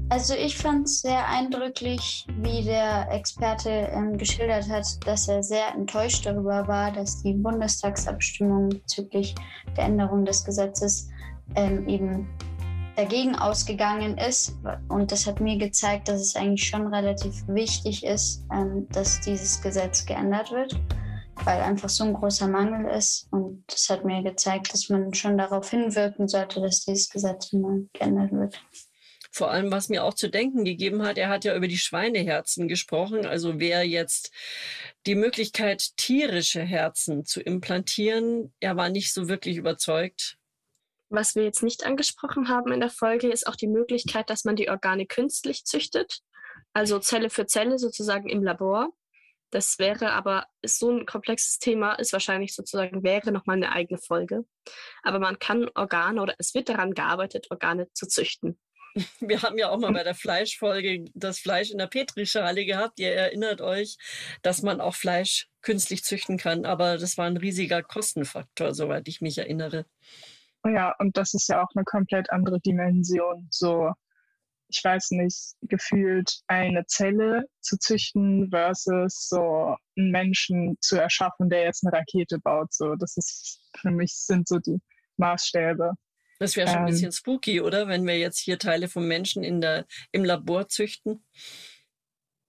Also 0.08 0.34
ich 0.34 0.56
fand 0.56 0.86
es 0.86 1.00
sehr 1.00 1.26
eindrücklich, 1.28 2.26
wie 2.38 2.62
der 2.62 3.10
Experte 3.10 3.70
ähm, 3.70 4.16
geschildert 4.16 4.68
hat, 4.68 4.86
dass 5.04 5.26
er 5.26 5.42
sehr 5.42 5.74
enttäuscht 5.74 6.24
darüber 6.24 6.68
war, 6.68 6.92
dass 6.92 7.22
die 7.24 7.34
Bundestagsabstimmung 7.34 8.68
bezüglich 8.68 9.34
der 9.76 9.84
Änderung 9.84 10.24
des 10.24 10.44
Gesetzes 10.44 11.08
ähm, 11.56 11.88
eben 11.88 12.28
dagegen 12.94 13.34
ausgegangen 13.34 14.16
ist. 14.16 14.56
Und 14.88 15.10
das 15.10 15.26
hat 15.26 15.40
mir 15.40 15.58
gezeigt, 15.58 16.08
dass 16.08 16.20
es 16.20 16.36
eigentlich 16.36 16.68
schon 16.68 16.86
relativ 16.94 17.46
wichtig 17.48 18.04
ist, 18.04 18.44
ähm, 18.52 18.86
dass 18.92 19.20
dieses 19.20 19.60
Gesetz 19.60 20.06
geändert 20.06 20.52
wird, 20.52 20.78
weil 21.44 21.60
einfach 21.60 21.88
so 21.88 22.04
ein 22.04 22.14
großer 22.14 22.46
Mangel 22.46 22.88
ist. 22.96 23.26
Und 23.32 23.64
das 23.66 23.90
hat 23.90 24.04
mir 24.04 24.22
gezeigt, 24.22 24.72
dass 24.72 24.88
man 24.88 25.12
schon 25.14 25.36
darauf 25.36 25.68
hinwirken 25.68 26.28
sollte, 26.28 26.60
dass 26.60 26.84
dieses 26.84 27.10
Gesetz 27.10 27.52
mal 27.52 27.86
geändert 27.92 28.30
wird. 28.30 28.60
Vor 29.36 29.50
allem, 29.50 29.70
was 29.70 29.90
mir 29.90 30.02
auch 30.02 30.14
zu 30.14 30.30
denken 30.30 30.64
gegeben 30.64 31.02
hat, 31.02 31.18
er 31.18 31.28
hat 31.28 31.44
ja 31.44 31.54
über 31.54 31.68
die 31.68 31.76
Schweineherzen 31.76 32.68
gesprochen. 32.68 33.26
Also 33.26 33.60
wer 33.60 33.86
jetzt 33.86 34.32
die 35.04 35.14
Möglichkeit, 35.14 35.94
tierische 35.98 36.62
Herzen 36.62 37.26
zu 37.26 37.42
implantieren, 37.42 38.54
er 38.60 38.78
war 38.78 38.88
nicht 38.88 39.12
so 39.12 39.28
wirklich 39.28 39.58
überzeugt. 39.58 40.38
Was 41.10 41.34
wir 41.34 41.44
jetzt 41.44 41.62
nicht 41.62 41.84
angesprochen 41.84 42.48
haben 42.48 42.72
in 42.72 42.80
der 42.80 42.88
Folge, 42.88 43.28
ist 43.28 43.46
auch 43.46 43.56
die 43.56 43.66
Möglichkeit, 43.66 44.30
dass 44.30 44.44
man 44.44 44.56
die 44.56 44.70
Organe 44.70 45.04
künstlich 45.04 45.66
züchtet, 45.66 46.20
also 46.72 46.98
Zelle 46.98 47.28
für 47.28 47.44
Zelle 47.44 47.78
sozusagen 47.78 48.30
im 48.30 48.42
Labor. 48.42 48.88
Das 49.50 49.78
wäre 49.78 50.12
aber 50.12 50.46
ist 50.62 50.78
so 50.78 50.90
ein 50.90 51.04
komplexes 51.04 51.58
Thema, 51.58 51.92
ist 51.96 52.14
wahrscheinlich 52.14 52.54
sozusagen 52.54 53.02
wäre 53.02 53.32
nochmal 53.32 53.56
eine 53.56 53.72
eigene 53.72 53.98
Folge. 53.98 54.46
Aber 55.02 55.18
man 55.18 55.38
kann 55.38 55.68
Organe 55.74 56.22
oder 56.22 56.34
es 56.38 56.54
wird 56.54 56.70
daran 56.70 56.94
gearbeitet, 56.94 57.48
Organe 57.50 57.92
zu 57.92 58.08
züchten. 58.08 58.58
Wir 59.20 59.42
haben 59.42 59.58
ja 59.58 59.68
auch 59.70 59.78
mal 59.78 59.92
bei 59.92 60.02
der 60.02 60.14
Fleischfolge 60.14 61.04
das 61.14 61.38
Fleisch 61.38 61.70
in 61.70 61.78
der 61.78 61.86
Petrischale 61.86 62.64
gehabt. 62.64 62.98
Ihr 62.98 63.12
erinnert 63.12 63.60
euch, 63.60 63.96
dass 64.42 64.62
man 64.62 64.80
auch 64.80 64.94
Fleisch 64.94 65.48
künstlich 65.62 66.02
züchten 66.02 66.38
kann, 66.38 66.64
aber 66.64 66.96
das 66.96 67.18
war 67.18 67.26
ein 67.26 67.36
riesiger 67.36 67.82
Kostenfaktor, 67.82 68.74
soweit 68.74 69.06
ich 69.08 69.20
mich 69.20 69.38
erinnere. 69.38 69.84
Ja, 70.64 70.94
und 70.98 71.16
das 71.16 71.34
ist 71.34 71.48
ja 71.48 71.62
auch 71.62 71.68
eine 71.74 71.84
komplett 71.84 72.30
andere 72.30 72.60
Dimension. 72.60 73.46
So, 73.50 73.92
ich 74.68 74.82
weiß 74.82 75.10
nicht, 75.12 75.54
gefühlt 75.62 76.40
eine 76.46 76.86
Zelle 76.86 77.44
zu 77.60 77.78
züchten 77.78 78.48
versus 78.50 79.28
so 79.28 79.76
einen 79.96 80.10
Menschen 80.10 80.76
zu 80.80 80.96
erschaffen, 80.96 81.50
der 81.50 81.64
jetzt 81.64 81.84
eine 81.84 81.96
Rakete 81.96 82.38
baut. 82.38 82.72
So, 82.72 82.94
das 82.96 83.16
ist 83.16 83.60
für 83.76 83.90
mich 83.90 84.14
sind 84.14 84.48
so 84.48 84.58
die 84.58 84.80
Maßstäbe. 85.18 85.92
Das 86.38 86.56
wäre 86.56 86.68
schon 86.68 86.78
ähm, 86.78 86.84
ein 86.84 86.90
bisschen 86.90 87.12
spooky, 87.12 87.60
oder? 87.60 87.88
Wenn 87.88 88.06
wir 88.06 88.18
jetzt 88.18 88.38
hier 88.38 88.58
Teile 88.58 88.88
vom 88.88 89.06
Menschen 89.06 89.42
in 89.42 89.60
der, 89.60 89.86
im 90.12 90.24
Labor 90.24 90.68
züchten. 90.68 91.24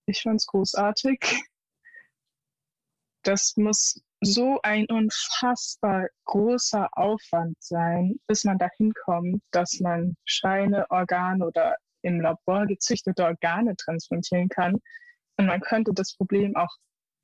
Ich 0.06 0.22
fand 0.22 0.42
es 0.42 0.48
großartig. 0.48 1.20
Das 3.24 3.56
muss 3.58 4.02
so 4.22 4.60
ein 4.64 4.86
unfassbar 4.88 6.08
großer 6.26 6.90
Aufwand 6.94 7.58
sein, 7.60 8.20
bis 8.28 8.44
man 8.44 8.58
dahin 8.58 8.94
kommt, 9.06 9.44
dass 9.52 9.80
man 9.80 10.16
Scheine, 10.26 10.90
Organe 10.90 11.46
oder 11.46 11.76
im 12.02 12.22
Labor 12.22 12.66
gezüchtete 12.66 13.24
Organe 13.24 13.76
transplantieren 13.76 14.50
kann. 14.50 14.78
Und 15.38 15.46
man 15.46 15.62
könnte 15.62 15.94
das 15.94 16.16
Problem 16.16 16.56
auch 16.56 16.76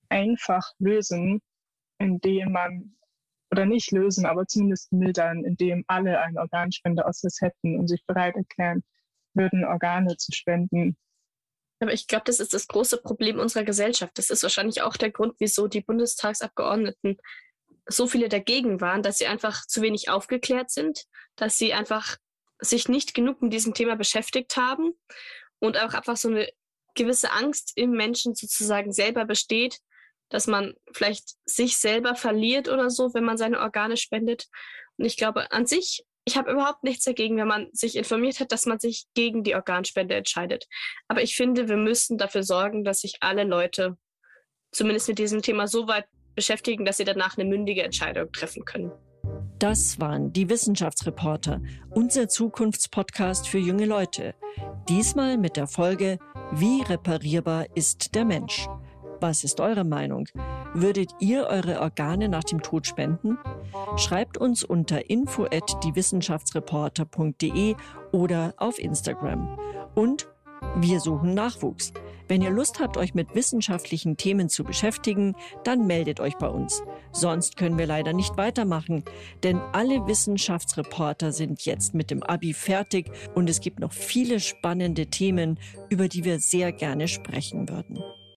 einfach 0.10 0.72
lösen, 0.78 1.42
indem 1.98 2.52
man, 2.52 2.96
oder 3.54 3.68
nicht 3.68 3.92
lösen, 3.92 4.26
aber 4.26 4.48
zumindest 4.48 4.92
mildern, 4.92 5.46
indem 5.46 5.84
alle 5.86 6.20
eine 6.20 6.40
Organspende 6.40 7.06
aus 7.06 7.22
das 7.22 7.40
hätten 7.40 7.78
und 7.78 7.88
sich 7.88 8.04
bereit 8.08 8.36
erklären 8.36 8.84
würden, 9.36 9.64
Organe 9.64 10.18
zu 10.18 10.32
spenden. 10.32 10.98
Aber 11.80 11.94
ich 11.94 12.08
glaube, 12.08 12.24
das 12.26 12.40
ist 12.40 12.54
das 12.54 12.68
große 12.68 12.98
Problem 12.98 13.38
unserer 13.38 13.64
Gesellschaft. 13.64 14.18
Das 14.18 14.32
ist 14.32 14.42
wahrscheinlich 14.42 14.82
auch 14.82 14.98
der 14.98 15.12
Grund, 15.12 15.36
wieso 15.38 15.68
die 15.68 15.82
Bundestagsabgeordneten 15.82 17.18
so 17.86 18.08
viele 18.08 18.28
dagegen 18.28 18.82
waren, 18.82 19.04
dass 19.04 19.20
sie 19.20 19.28
einfach 19.28 19.68
zu 19.68 19.84
wenig 19.84 20.10
aufgeklärt 20.10 20.72
sind, 20.72 21.04
dass 21.36 21.58
sie 21.58 21.74
einfach 21.74 22.18
sich 22.60 22.90
nicht 22.90 23.14
genug 23.14 23.44
mit 23.44 23.54
diesem 23.54 23.76
Thema 23.76 23.96
beschäftigt 23.96 24.58
haben 24.58 24.94
und 25.60 25.78
auch 25.78 25.94
einfach 25.94 26.18
so 26.18 26.30
eine 26.30 26.50
gewisse 26.96 27.32
Angst 27.32 27.74
im 27.76 27.92
Menschen 27.92 28.34
sozusagen 28.34 28.92
selber 28.92 29.26
besteht, 29.26 29.78
dass 30.34 30.48
man 30.48 30.74
vielleicht 30.92 31.36
sich 31.46 31.78
selber 31.78 32.16
verliert 32.16 32.68
oder 32.68 32.90
so, 32.90 33.14
wenn 33.14 33.24
man 33.24 33.38
seine 33.38 33.60
Organe 33.60 33.98
spendet. 33.98 34.48
Und 34.98 35.06
ich 35.06 35.16
glaube, 35.16 35.52
an 35.52 35.68
sich 35.68 36.04
ich 36.26 36.38
habe 36.38 36.52
überhaupt 36.52 36.86
nichts 36.86 37.04
dagegen, 37.04 37.36
wenn 37.36 37.50
man 37.50 37.68
sich 37.74 37.98
informiert 37.98 38.40
hat, 38.40 38.54
dass 38.54 38.66
man 38.66 38.80
sich 38.80 39.08
gegen 39.14 39.44
die 39.44 39.56
Organspende 39.56 40.16
entscheidet. 40.16 40.68
Aber 41.10 41.22
ich 41.22 41.36
finde, 41.36 41.68
wir 41.68 41.76
müssen 41.76 42.18
dafür 42.18 42.44
sorgen, 42.44 42.86
dass 42.86 43.02
sich 43.02 43.18
alle 43.20 43.44
Leute 43.44 43.98
zumindest 44.72 45.10
mit 45.10 45.20
diesem 45.20 45.42
Thema 45.42 45.68
so 45.68 45.88
weit 45.90 46.06
beschäftigen, 46.34 46.86
dass 46.86 46.96
sie 46.96 47.04
danach 47.04 47.38
eine 47.38 47.48
mündige 47.48 47.84
Entscheidung 47.84 48.32
treffen 48.32 48.64
können. 48.64 48.92
Das 49.60 50.00
waren 50.00 50.32
die 50.32 50.50
Wissenschaftsreporter, 50.50 51.62
unser 51.92 52.30
Zukunftspodcast 52.30 53.48
für 53.48 53.60
junge 53.60 53.86
Leute. 53.86 54.34
Diesmal 54.88 55.38
mit 55.38 55.58
der 55.58 55.68
Folge 55.68 56.20
Wie 56.54 56.82
reparierbar 56.82 57.68
ist 57.76 58.16
der 58.16 58.26
Mensch? 58.26 58.68
Was 59.24 59.46
ist 59.46 59.62
eure 59.62 59.86
Meinung? 59.86 60.28
Würdet 60.74 61.12
ihr 61.22 61.46
eure 61.46 61.80
Organe 61.80 62.28
nach 62.28 62.44
dem 62.44 62.62
Tod 62.62 62.86
spenden? 62.86 63.38
Schreibt 63.96 64.38
uns 64.38 64.66
unter 64.66 65.10
info 65.10 65.46
at 65.46 65.82
diewissenschaftsreporter.de 65.82 67.76
oder 68.12 68.54
auf 68.58 68.78
Instagram. 68.80 69.58
Und 69.96 70.28
wir 70.76 71.00
suchen 71.00 71.34
Nachwuchs. 71.34 71.94
Wenn 72.28 72.42
ihr 72.42 72.50
Lust 72.50 72.82
habt, 72.82 72.98
euch 72.98 73.14
mit 73.14 73.34
wissenschaftlichen 73.34 74.18
Themen 74.18 74.50
zu 74.50 74.66
beschäftigen, 74.66 75.38
dann 75.64 75.88
meldet 75.88 76.20
euch 76.20 76.36
bei 76.36 76.50
uns. 76.50 76.84
Sonst 77.14 77.56
können 77.56 77.78
wir 77.78 77.88
leider 77.88 78.12
nicht 78.12 78.36
weitermachen, 78.36 79.06
denn 79.42 79.62
alle 79.72 80.06
Wissenschaftsreporter 80.06 81.32
sind 81.32 81.64
jetzt 81.64 81.94
mit 81.94 82.12
dem 82.12 82.24
ABI 82.24 82.54
fertig 82.54 83.10
und 83.36 83.50
es 83.50 83.62
gibt 83.62 83.80
noch 83.80 83.94
viele 83.94 84.42
spannende 84.42 85.06
Themen, 85.08 85.62
über 85.88 86.10
die 86.10 86.26
wir 86.26 86.42
sehr 86.42 86.74
gerne 86.74 87.08
sprechen 87.08 87.70
würden. 87.70 88.04